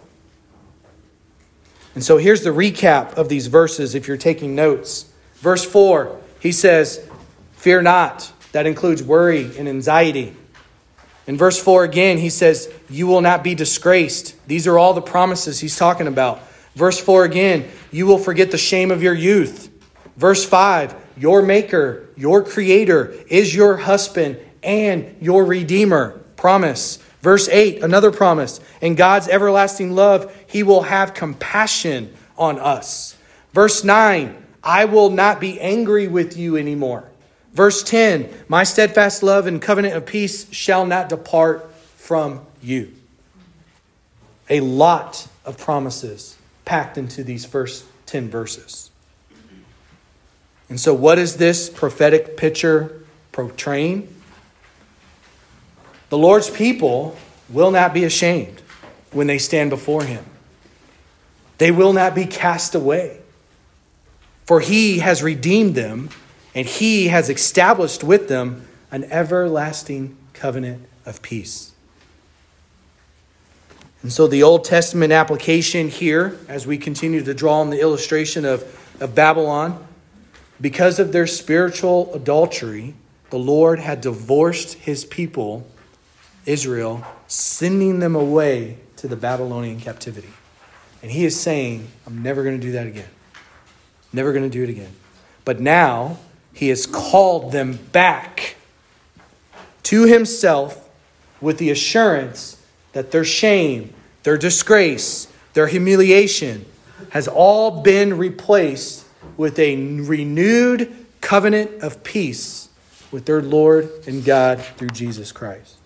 [1.96, 5.12] And so here's the recap of these verses if you're taking notes.
[5.36, 7.08] Verse 4, he says,
[7.54, 8.32] Fear not.
[8.54, 10.36] That includes worry and anxiety.
[11.28, 14.36] In verse 4 again, he says, You will not be disgraced.
[14.48, 16.42] These are all the promises he's talking about.
[16.76, 19.70] Verse 4 again, You will forget the shame of your youth.
[20.18, 26.20] Verse 5, Your Maker, your Creator, is your husband and your Redeemer.
[26.36, 26.98] Promise.
[27.22, 28.60] Verse 8, another promise.
[28.82, 33.16] In God's everlasting love, he will have compassion on us.
[33.54, 37.10] Verse 9, I will not be angry with you anymore.
[37.54, 42.92] Verse 10, my steadfast love and covenant of peace shall not depart from you.
[44.50, 46.38] A lot of promises
[46.72, 48.92] packed into these first 10 verses.
[50.70, 53.04] And so, what is this prophetic picture
[53.34, 54.08] portraying?
[56.08, 57.18] The Lord's people
[57.50, 58.62] will not be ashamed
[59.12, 60.24] when they stand before Him,
[61.58, 63.20] they will not be cast away.
[64.46, 66.10] For He has redeemed them,
[66.56, 71.71] and He has established with them an everlasting covenant of peace.
[74.04, 78.46] And so, the Old Testament application here, as we continue to draw on the illustration
[78.46, 78.64] of,
[79.00, 79.86] of Babylon,
[80.60, 82.96] because of their spiritual adultery,
[83.30, 85.68] the Lord had divorced his people
[86.46, 90.30] Israel, sending them away to the Babylonian captivity.
[91.02, 93.10] And he is saying, I'm never going to do that again.
[94.14, 94.94] Never going to do it again.
[95.46, 96.18] But now
[96.54, 98.56] he has called them back
[99.84, 100.90] to himself
[101.40, 102.61] with the assurance
[102.94, 106.66] that their shame, their disgrace, their humiliation
[107.10, 109.06] has all been replaced
[109.38, 112.70] with a renewed covenant of peace
[113.12, 115.78] with their Lord and God through Jesus Christ.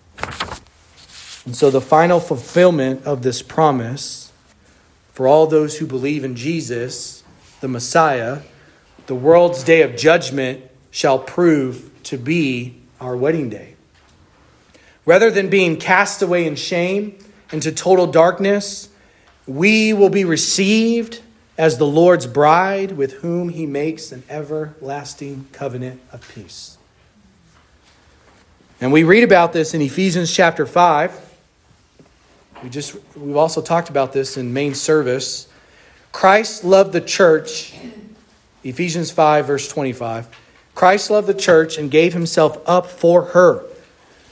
[1.44, 4.32] And so, the final fulfillment of this promise
[5.12, 7.22] for all those who believe in Jesus,
[7.60, 8.40] the Messiah,
[9.06, 13.75] the world's day of judgment shall prove to be our wedding day.
[15.06, 17.16] Rather than being cast away in shame
[17.52, 18.90] into total darkness,
[19.46, 21.22] we will be received
[21.56, 26.76] as the Lord's bride with whom he makes an everlasting covenant of peace.
[28.80, 31.38] And we read about this in Ephesians chapter 5.
[32.62, 35.48] We just we've also talked about this in main service.
[36.12, 37.74] Christ loved the church.
[38.64, 40.28] Ephesians 5 verse 25.
[40.74, 43.64] Christ loved the church and gave himself up for her,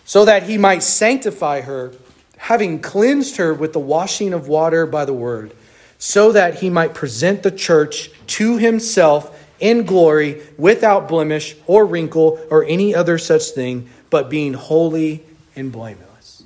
[0.05, 1.93] so that he might sanctify her,
[2.37, 5.55] having cleansed her with the washing of water by the word,
[5.99, 12.39] so that he might present the church to himself in glory, without blemish or wrinkle
[12.51, 15.25] or any other such thing but being holy
[15.57, 16.45] and blameless.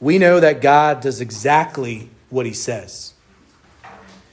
[0.00, 3.14] We know that God does exactly what he says.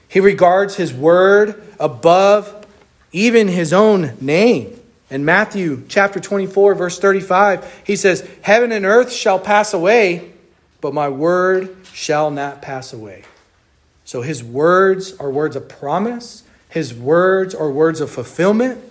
[0.07, 2.65] He regards his word above
[3.11, 4.79] even his own name.
[5.13, 10.31] In Matthew chapter 24, verse 35, he says, Heaven and earth shall pass away,
[10.81, 13.23] but my word shall not pass away.
[14.05, 18.81] So his words are words of promise, his words are words of fulfillment.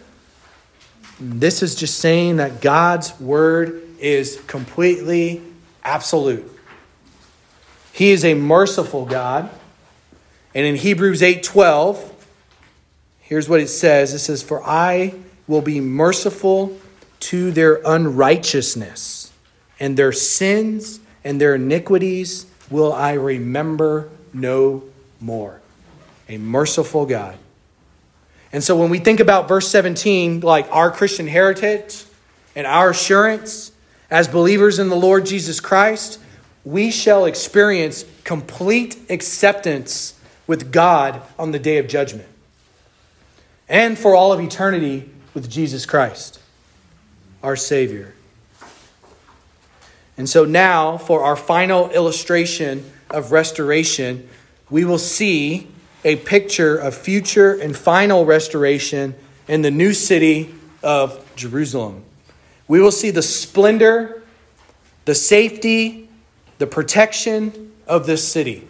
[1.19, 5.43] This is just saying that God's word is completely
[5.83, 6.49] absolute.
[7.93, 9.51] He is a merciful God.
[10.55, 12.13] And in Hebrews 8:12,
[13.23, 14.15] here's what it says.
[14.15, 15.15] It says, "For I
[15.47, 16.77] will be merciful
[17.21, 19.31] to their unrighteousness,
[19.79, 24.83] and their sins and their iniquities will I remember no
[25.21, 25.61] more."
[26.29, 27.37] A merciful God.
[28.53, 32.05] And so when we think about verse 17, like our Christian heritage
[32.55, 33.73] and our assurance
[34.11, 36.19] as believers in the Lord Jesus Christ,
[36.65, 40.15] we shall experience complete acceptance
[40.47, 42.29] with God on the day of judgment
[43.69, 46.41] and for all of eternity with Jesus Christ,
[47.43, 48.15] our Savior.
[50.17, 54.29] And so now, for our final illustration of restoration,
[54.71, 55.69] we will see
[56.05, 59.15] a picture of future and final restoration
[59.49, 62.05] in the new city of Jerusalem.
[62.69, 64.23] We will see the splendor,
[65.05, 66.09] the safety,
[66.59, 68.69] the protection of this city.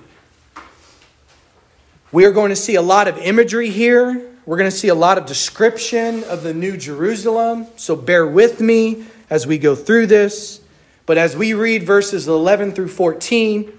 [2.11, 4.32] We are going to see a lot of imagery here.
[4.45, 7.69] We're going to see a lot of description of the new Jerusalem.
[7.77, 10.61] So bear with me as we go through this.
[11.07, 13.73] But as we read verses 11 through 14,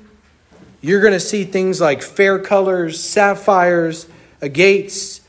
[0.79, 4.07] you're going to see things like fair colors, sapphires,
[4.41, 5.19] agates,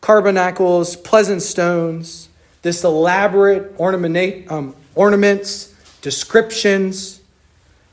[0.00, 2.28] carbunacles, pleasant stones,
[2.62, 7.20] this elaborate ornament, um, ornaments, descriptions,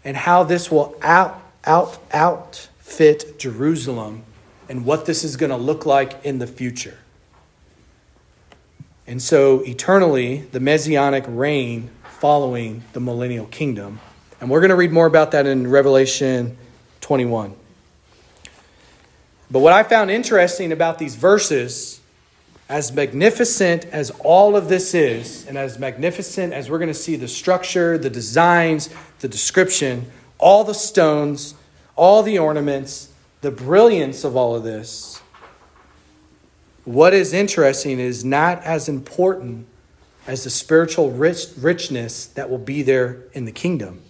[0.03, 4.23] and how this will out, out, outfit Jerusalem
[4.71, 6.97] and what this is going to look like in the future.
[9.05, 13.99] And so, eternally, the messianic reign following the millennial kingdom.
[14.39, 16.57] And we're going to read more about that in Revelation
[17.01, 17.53] 21.
[19.51, 21.99] But what I found interesting about these verses,
[22.69, 27.17] as magnificent as all of this is, and as magnificent as we're going to see
[27.17, 31.55] the structure, the designs, the description, all the stones,
[31.97, 33.10] all the ornaments,
[33.41, 35.21] the brilliance of all of this,
[36.85, 39.67] what is interesting is not as important
[40.27, 44.01] as the spiritual rich, richness that will be there in the kingdom.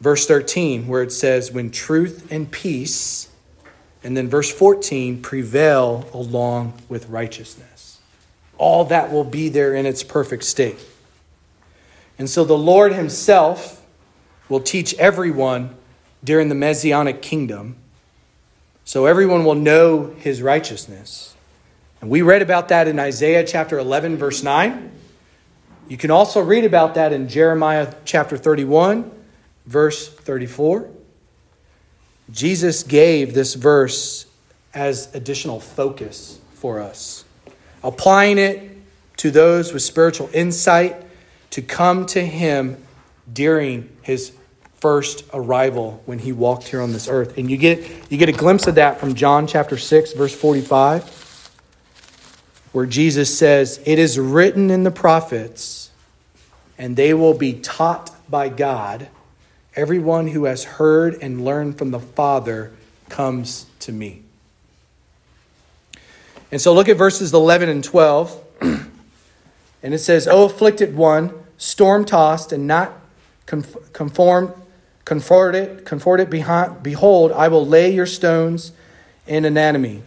[0.00, 3.28] Verse 13, where it says, When truth and peace,
[4.04, 7.98] and then verse 14, prevail along with righteousness.
[8.56, 10.78] All that will be there in its perfect state.
[12.18, 13.84] And so the Lord Himself
[14.48, 15.74] will teach everyone
[16.22, 17.76] during the Messianic kingdom,
[18.88, 21.34] so everyone will know His righteousness.
[22.00, 24.90] And we read about that in Isaiah chapter 11, verse 9.
[25.88, 29.10] You can also read about that in Jeremiah chapter 31,
[29.66, 30.88] verse 34.
[32.30, 34.24] Jesus gave this verse
[34.72, 37.26] as additional focus for us,
[37.82, 38.70] applying it
[39.18, 40.96] to those with spiritual insight
[41.50, 42.82] to come to Him
[43.30, 44.32] during His
[44.80, 47.38] first arrival when He walked here on this earth.
[47.38, 51.18] And you get, you get a glimpse of that from John chapter 6, verse 45
[52.72, 55.90] where Jesus says, It is written in the prophets,
[56.76, 59.08] and they will be taught by God.
[59.74, 62.72] Everyone who has heard and learned from the Father
[63.08, 64.22] comes to me.
[66.50, 68.44] And so look at verses 11 and 12.
[68.60, 72.92] and it says, O afflicted one, storm tossed and not
[73.46, 74.52] conformed,
[75.08, 78.72] comforted, comforted behind, behold, I will lay your stones
[79.26, 80.02] in antimony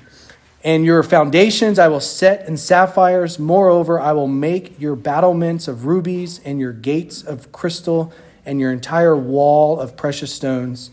[0.64, 3.40] and your foundations I will set in sapphires.
[3.40, 8.14] Moreover, I will make your battlements of rubies, and your gates of crystal,
[8.46, 10.92] and your entire wall of precious stones.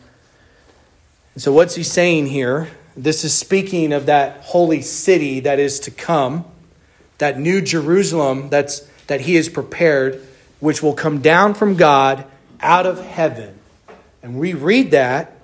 [1.34, 2.70] And so, what's he saying here?
[2.96, 6.46] This is speaking of that holy city that is to come,
[7.18, 10.20] that new Jerusalem that's, that he has prepared,
[10.60, 12.24] which will come down from God
[12.60, 13.57] out of heaven.
[14.22, 15.36] And we read that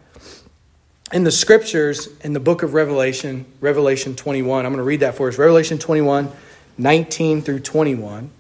[1.12, 4.66] in the scriptures in the book of Revelation, Revelation 21.
[4.66, 5.38] I'm going to read that for us.
[5.38, 6.30] Revelation 21,
[6.76, 8.30] 19 through 21.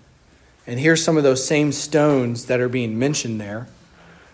[0.66, 3.68] And here's some of those same stones that are being mentioned there.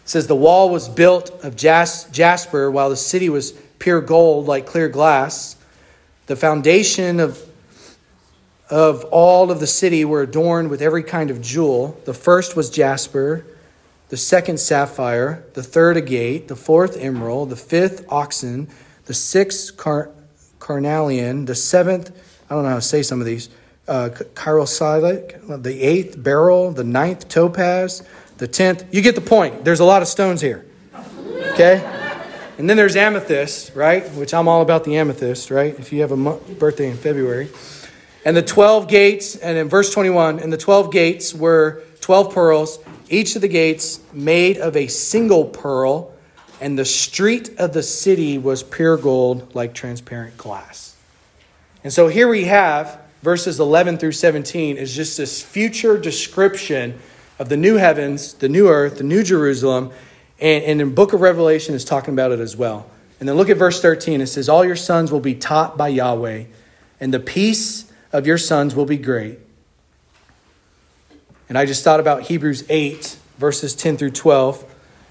[0.02, 4.46] It says, The wall was built of jas- jasper, while the city was pure gold,
[4.46, 5.56] like clear glass.
[6.26, 7.42] The foundation of,
[8.70, 12.00] of all of the city were adorned with every kind of jewel.
[12.06, 13.44] The first was jasper
[14.10, 18.68] the second sapphire, the third agate, the fourth emerald, the fifth oxen,
[19.06, 20.10] the sixth car-
[20.58, 22.10] carnelian, the seventh,
[22.50, 23.48] I don't know how to say some of these,
[23.86, 28.02] uh, the eighth beryl, the ninth topaz,
[28.38, 28.84] the tenth.
[28.92, 29.64] You get the point.
[29.64, 30.66] There's a lot of stones here.
[31.52, 31.80] Okay?
[32.58, 34.10] And then there's amethyst, right?
[34.14, 35.78] Which I'm all about the amethyst, right?
[35.78, 37.48] If you have a birthday in February.
[38.24, 42.78] And the 12 gates, and in verse 21, and the 12 gates were 12 pearls
[43.10, 46.14] each of the gates made of a single pearl,
[46.60, 50.96] and the street of the city was pure gold like transparent glass.
[51.82, 56.98] And so here we have verses 11 through 17 is just this future description
[57.38, 59.90] of the new heavens, the new earth, the new Jerusalem.
[60.40, 62.88] And, and in book of Revelation is talking about it as well.
[63.18, 64.20] And then look at verse 13.
[64.20, 66.44] It says, All your sons will be taught by Yahweh,
[67.00, 69.38] and the peace of your sons will be great.
[71.50, 74.64] And I just thought about Hebrews 8, verses 10 through 12.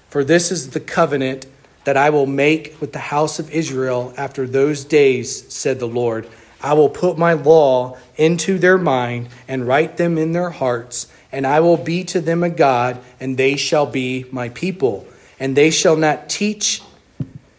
[0.08, 1.44] For this is the covenant
[1.84, 6.26] that I will make with the house of Israel after those days, said the Lord.
[6.62, 11.46] I will put my law into their mind and write them in their hearts, and
[11.46, 15.06] I will be to them a God, and they shall be my people.
[15.38, 16.80] And they shall not teach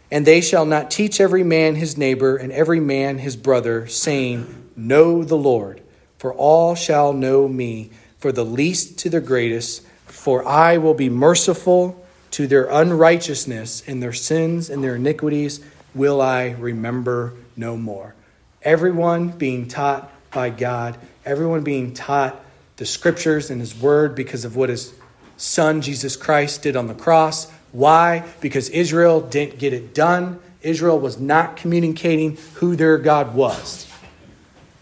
[0.10, 4.70] and they shall not teach every man his neighbor and every man his brother, saying,
[4.76, 5.82] Know the Lord,
[6.18, 7.92] for all shall know me
[8.22, 14.02] for the least to the greatest, for I will be merciful to their unrighteousness and
[14.02, 15.60] their sins and their iniquities
[15.96, 18.14] will I remember no more.
[18.62, 22.40] Everyone being taught by God, everyone being taught
[22.78, 24.94] the scriptures and his word because of what his
[25.36, 27.52] son Jesus Christ did on the cross.
[27.72, 28.24] Why?
[28.40, 30.40] Because Israel didn't get it done.
[30.62, 33.91] Israel was not communicating who their God was.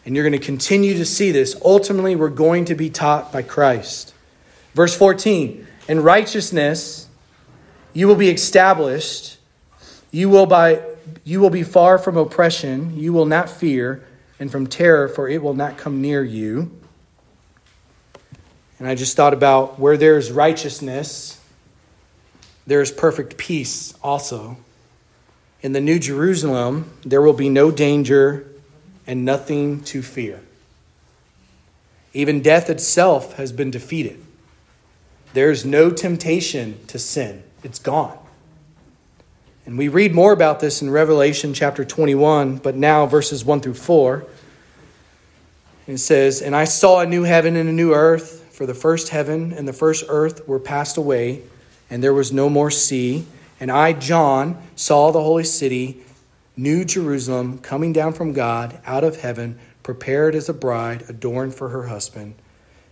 [0.09, 1.55] And you're going to continue to see this.
[1.63, 4.11] Ultimately, we're going to be taught by Christ.
[4.73, 7.07] Verse 14 In righteousness
[7.93, 9.37] you will be established.
[10.09, 10.81] You will, by,
[11.23, 12.97] you will be far from oppression.
[12.97, 14.03] You will not fear,
[14.39, 16.75] and from terror, for it will not come near you.
[18.79, 21.39] And I just thought about where there's righteousness,
[22.65, 24.57] there is perfect peace also.
[25.61, 28.48] In the New Jerusalem, there will be no danger
[29.09, 30.39] and nothing to fear.
[32.13, 34.23] Even death itself has been defeated.
[35.33, 38.19] There's no temptation to sin, it's gone.
[39.65, 43.73] And we read more about this in Revelation chapter 21, but now verses 1 through
[43.73, 44.25] 4.
[45.87, 48.75] And It says, And I saw a new heaven and a new earth, for the
[48.75, 51.41] first heaven and the first earth were passed away,
[51.89, 53.25] and there was no more sea.
[53.59, 56.03] And I, John, saw the holy city,
[56.59, 61.69] New Jerusalem, coming down from God out of heaven, prepared as a bride adorned for
[61.69, 62.35] her husband.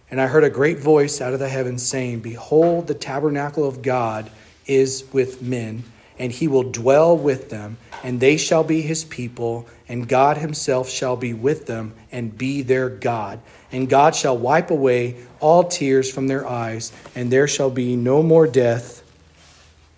[0.09, 3.81] And I heard a great voice out of the heavens saying, Behold, the tabernacle of
[3.81, 4.31] God
[4.67, 5.83] is with men,
[6.17, 10.87] and he will dwell with them, and they shall be his people, and God himself
[10.87, 13.41] shall be with them and be their God.
[13.69, 18.23] And God shall wipe away all tears from their eyes, and there shall be no
[18.23, 19.03] more death,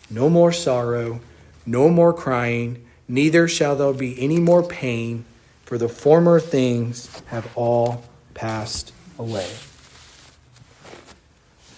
[0.09, 1.19] no more sorrow,
[1.67, 5.25] no more crying, neither shall there be any more pain,
[5.65, 9.49] for the former things have all passed away.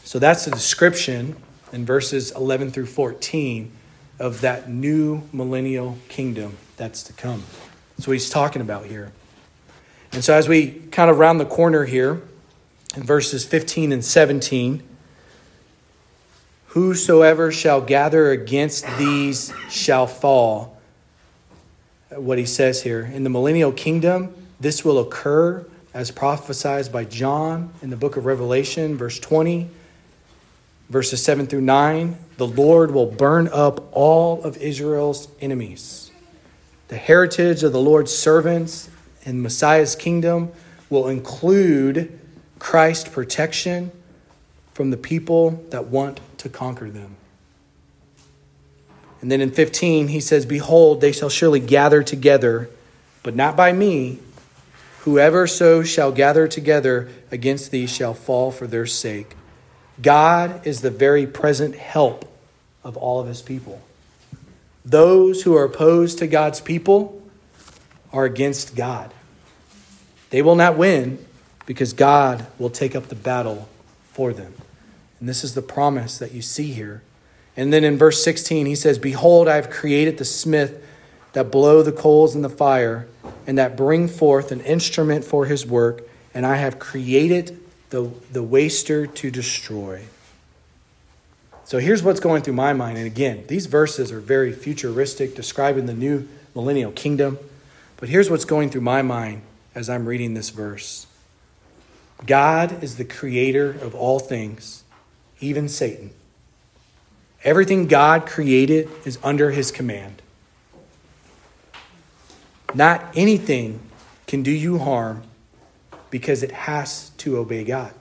[0.04, 1.38] So that's the description
[1.72, 3.72] in verses 11 through 14
[4.20, 7.44] of that new millennial kingdom that's to come.
[7.98, 9.12] That's what he's talking about here.
[10.12, 12.22] And so, as we kind of round the corner here
[12.96, 14.84] in verses 15 and 17,
[16.68, 20.81] whosoever shall gather against these shall fall.
[22.16, 27.74] What he says here in the millennial kingdom, this will occur as prophesied by John
[27.82, 29.70] in the book of Revelation, verse 20
[30.92, 36.12] verses 7 through 9, the Lord will burn up all of Israel's enemies.
[36.90, 38.90] The heritage of the Lord's servants
[39.24, 40.52] in Messiah's kingdom
[40.90, 42.20] will include
[42.60, 43.94] Christ's protection
[44.74, 47.16] from the people that want to conquer them.
[49.22, 52.70] And then in 15, he says, Behold, they shall surely gather together,
[53.24, 54.20] but not by me.
[55.02, 59.36] Whoever so shall gather together against thee shall fall for their sake.
[60.02, 62.32] God is the very present help
[62.84, 63.82] of all of his people.
[64.84, 67.22] Those who are opposed to God's people
[68.12, 69.14] are against God.
[70.32, 71.24] They will not win
[71.66, 73.70] because God will take up the battle
[74.14, 74.54] for them.
[75.20, 77.04] And this is the promise that you see here.
[77.58, 80.84] And then in verse 16, he says, Behold, I have created the smith
[81.34, 83.08] that blow the coals in the fire,
[83.48, 86.02] and that bring forth an instrument for his work,
[86.34, 90.04] and I have created the, the waster to destroy.
[91.64, 92.98] So here's what's going through my mind.
[92.98, 97.40] And again, these verses are very futuristic, describing the new millennial kingdom.
[97.98, 99.44] But here's what's going through my mind
[99.74, 101.08] as I'm reading this verse
[102.26, 104.84] God is the creator of all things,
[105.40, 106.12] even Satan.
[107.44, 110.22] Everything God created is under his command.
[112.74, 113.80] Not anything
[114.28, 115.24] can do you harm
[116.10, 117.94] because it has to obey God.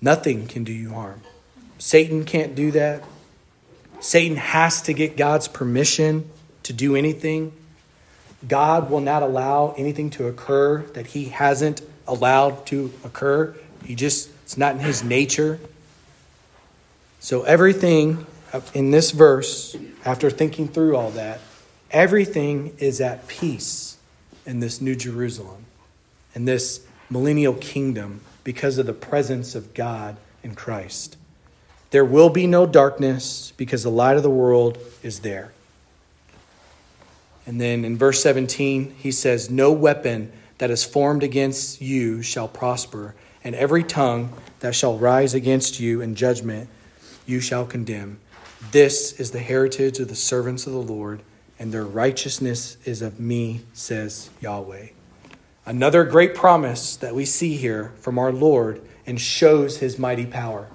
[0.00, 1.22] Nothing can do you harm.
[1.78, 3.02] Satan can't do that.
[4.00, 6.28] Satan has to get God's permission
[6.64, 7.52] to do anything.
[8.46, 13.56] God will not allow anything to occur that he hasn't allowed to occur.
[13.84, 15.58] He just, it's not in his nature.
[17.28, 18.26] So, everything
[18.72, 21.40] in this verse, after thinking through all that,
[21.90, 23.98] everything is at peace
[24.46, 25.66] in this New Jerusalem
[26.34, 31.18] and this millennial kingdom because of the presence of God in Christ.
[31.90, 35.52] There will be no darkness because the light of the world is there.
[37.46, 42.48] And then in verse 17, he says, No weapon that is formed against you shall
[42.48, 43.14] prosper,
[43.44, 46.70] and every tongue that shall rise against you in judgment
[47.28, 48.18] you shall condemn.
[48.72, 51.20] This is the heritage of the servants of the Lord,
[51.58, 54.88] and their righteousness is of me, says Yahweh.
[55.66, 60.68] Another great promise that we see here from our Lord and shows his mighty power.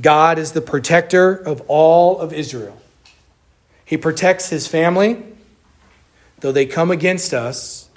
[0.00, 2.80] God is the protector of all of Israel.
[3.84, 5.24] He protects his family.
[6.40, 7.88] Though they come against us,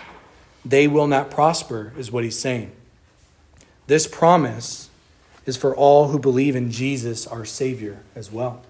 [0.64, 2.72] they will not prosper, is what he's saying.
[3.88, 4.89] This promise
[5.45, 8.61] is for all who believe in Jesus, our Savior, as well.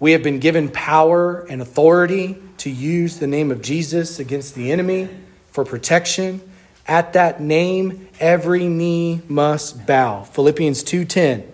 [0.00, 4.70] We have been given power and authority to use the name of Jesus against the
[4.70, 5.08] enemy
[5.50, 6.40] for protection,
[6.86, 10.22] At that name, every knee must bow.
[10.22, 11.44] Philippians 2:10.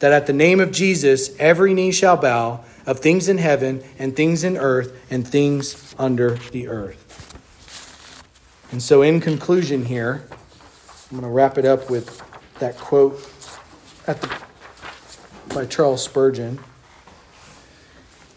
[0.00, 4.16] That at the name of Jesus, every knee shall bow of things in heaven and
[4.16, 6.96] things in earth and things under the earth.
[8.72, 10.22] And so, in conclusion, here,
[11.10, 12.22] I'm going to wrap it up with
[12.58, 13.29] that quote
[14.06, 14.36] at the,
[15.54, 16.58] by Charles Spurgeon.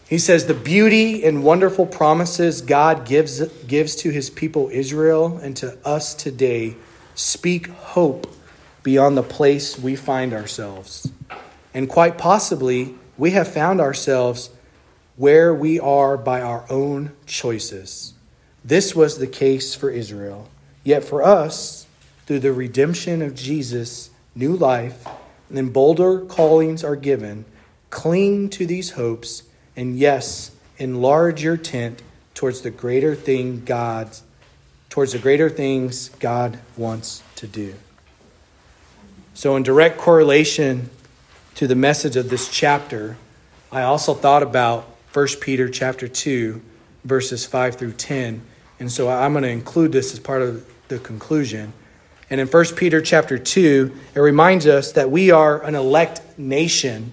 [0.08, 5.56] He says, The beauty and wonderful promises God gives, gives to his people Israel and
[5.56, 6.76] to us today
[7.14, 8.32] speak hope
[8.82, 11.10] beyond the place we find ourselves.
[11.72, 14.50] And quite possibly, we have found ourselves
[15.16, 18.14] where we are by our own choices.
[18.64, 20.48] This was the case for Israel.
[20.82, 21.86] Yet for us,
[22.26, 25.06] through the redemption of Jesus, new life,
[25.48, 27.44] and then bolder callings are given,
[27.90, 29.44] cling to these hopes,
[29.76, 32.02] and yes, enlarge your tent
[32.34, 34.10] towards the greater thing God
[34.94, 37.74] towards the greater things God wants to do.
[39.34, 40.88] So in direct correlation
[41.56, 43.16] to the message of this chapter,
[43.72, 46.62] I also thought about 1 Peter chapter 2
[47.02, 48.42] verses 5 through 10.
[48.78, 51.72] And so I'm going to include this as part of the conclusion.
[52.34, 57.12] And in 1 Peter chapter 2, it reminds us that we are an elect nation,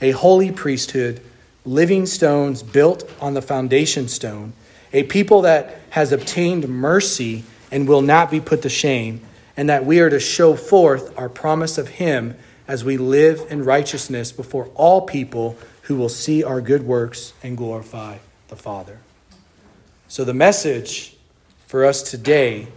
[0.00, 1.20] a holy priesthood,
[1.66, 4.54] living stones built on the foundation stone,
[4.90, 9.20] a people that has obtained mercy and will not be put to shame,
[9.54, 12.34] and that we are to show forth our promise of Him
[12.66, 17.54] as we live in righteousness before all people who will see our good works and
[17.54, 18.16] glorify
[18.48, 19.00] the Father.
[20.08, 21.18] So, the message
[21.66, 22.68] for us today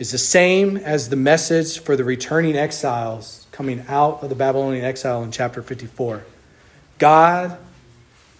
[0.00, 4.82] is the same as the message for the returning exiles coming out of the Babylonian
[4.82, 6.24] exile in chapter 54.
[6.96, 7.58] God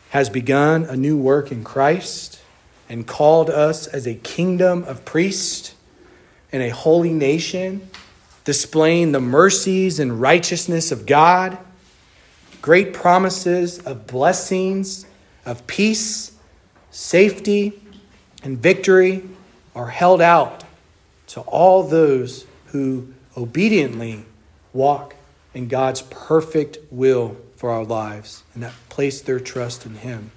[0.08, 2.40] has begun a new work in Christ
[2.88, 5.74] and called us as a kingdom of priests
[6.50, 7.90] and a holy nation,
[8.46, 11.58] displaying the mercies and righteousness of God
[12.62, 15.04] great promises of blessings,
[15.44, 16.32] of peace,
[16.90, 17.82] safety,
[18.42, 19.24] and victory
[19.74, 20.64] are held out
[21.30, 24.24] to all those who obediently
[24.72, 25.14] walk
[25.54, 30.32] in God's perfect will for our lives and that place their trust in Him.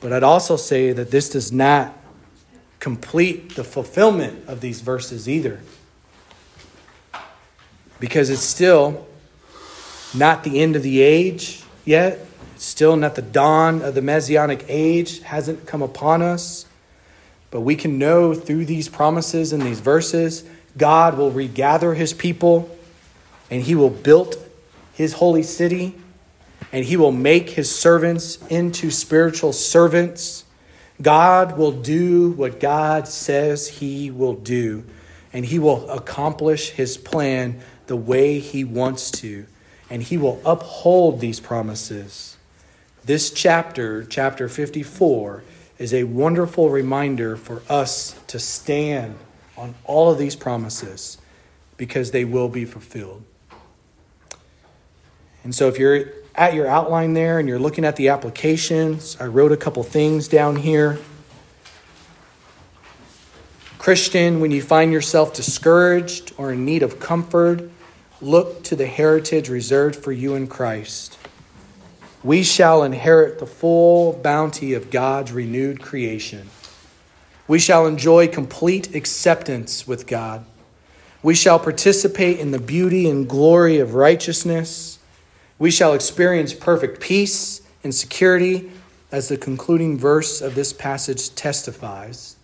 [0.00, 1.96] But I'd also say that this does not
[2.78, 5.60] complete the fulfillment of these verses either.
[7.98, 9.06] Because it's still
[10.14, 12.24] not the end of the age yet.
[12.54, 16.66] It's still not the dawn of the Messianic age, hasn't come upon us.
[17.52, 20.42] But we can know through these promises and these verses,
[20.76, 22.76] God will regather his people
[23.48, 24.36] and he will build
[24.94, 25.94] his holy city
[26.72, 30.44] and he will make his servants into spiritual servants.
[31.00, 34.84] God will do what God says he will do,
[35.32, 39.46] and he will accomplish his plan the way he wants to
[39.92, 42.38] and he will uphold these promises.
[43.04, 45.44] This chapter, chapter 54,
[45.82, 49.16] is a wonderful reminder for us to stand
[49.56, 51.18] on all of these promises
[51.76, 53.22] because they will be fulfilled.
[55.44, 56.04] And so, if you're
[56.34, 60.28] at your outline there and you're looking at the applications, I wrote a couple things
[60.28, 60.98] down here.
[63.78, 67.68] Christian, when you find yourself discouraged or in need of comfort,
[68.22, 71.18] Look to the heritage reserved for you in Christ.
[72.24, 76.50] We shall inherit the full bounty of God's renewed creation.
[77.48, 80.44] We shall enjoy complete acceptance with God.
[81.22, 84.98] We shall participate in the beauty and glory of righteousness.
[85.58, 88.70] We shall experience perfect peace and security,
[89.10, 92.36] as the concluding verse of this passage testifies.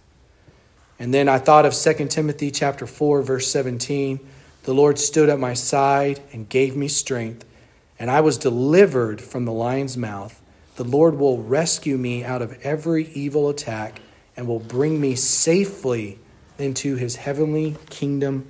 [0.99, 4.21] And then I thought of 2 Timothy chapter 4 verse 17
[4.69, 7.43] the Lord stood at my side and gave me strength,
[7.99, 10.41] and I was delivered from the lion's mouth.
[10.77, 14.01] The Lord will rescue me out of every evil attack
[14.37, 16.19] and will bring me safely
[16.59, 18.47] into his heavenly kingdom.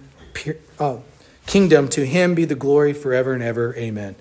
[0.78, 0.98] Uh,
[1.46, 3.74] kingdom to him be the glory forever and ever.
[3.76, 4.14] Amen.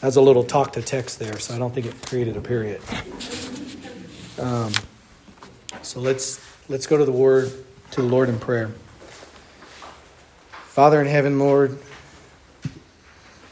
[0.00, 2.82] That's a little talk to text there, so I don't think it created a period.
[4.38, 4.72] Um,
[5.80, 7.50] so let's let's go to the word
[7.92, 8.72] to the Lord in prayer.
[10.50, 11.78] Father in heaven, Lord,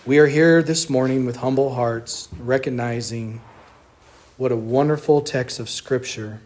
[0.05, 3.41] we are here this morning with humble hearts, recognizing
[4.37, 6.41] what a wonderful text of Scripture,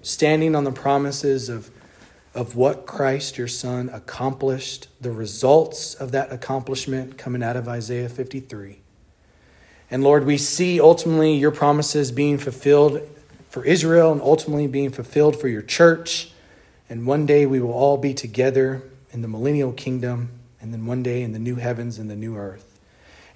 [0.00, 1.70] standing on the promises of,
[2.34, 8.08] of what Christ, your Son, accomplished, the results of that accomplishment coming out of Isaiah
[8.08, 8.78] 53.
[9.90, 13.02] And Lord, we see ultimately your promises being fulfilled
[13.50, 16.32] for Israel and ultimately being fulfilled for your church
[16.90, 21.02] And one day we will all be together in the millennial kingdom, and then one
[21.02, 22.67] day in the new heavens and the new earth.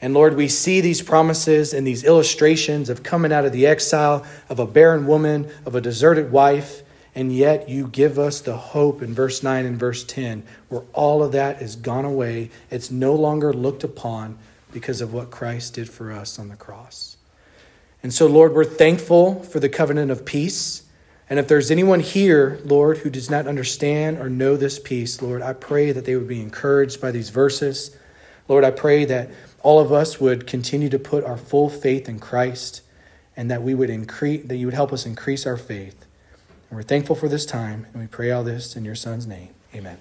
[0.02, 4.26] And Lord, we see these promises and these illustrations of coming out of the exile,
[4.48, 6.82] of a barren woman, of a deserted wife,
[7.14, 11.22] and yet you give us the hope in verse 9 and verse 10, where all
[11.22, 12.50] of that is gone away.
[12.68, 14.38] It's no longer looked upon
[14.72, 17.16] because of what Christ did for us on the cross.
[18.02, 20.82] And so, Lord, we're thankful for the covenant of peace.
[21.30, 25.42] And if there's anyone here, Lord, who does not understand or know this peace, Lord,
[25.42, 27.96] I pray that they would be encouraged by these verses.
[28.48, 29.30] Lord, I pray that
[29.62, 32.82] all of us would continue to put our full faith in Christ
[33.36, 36.06] and that we would increase that you would help us increase our faith.
[36.68, 39.50] And we're thankful for this time and we pray all this in your son's name.
[39.74, 39.98] Amen.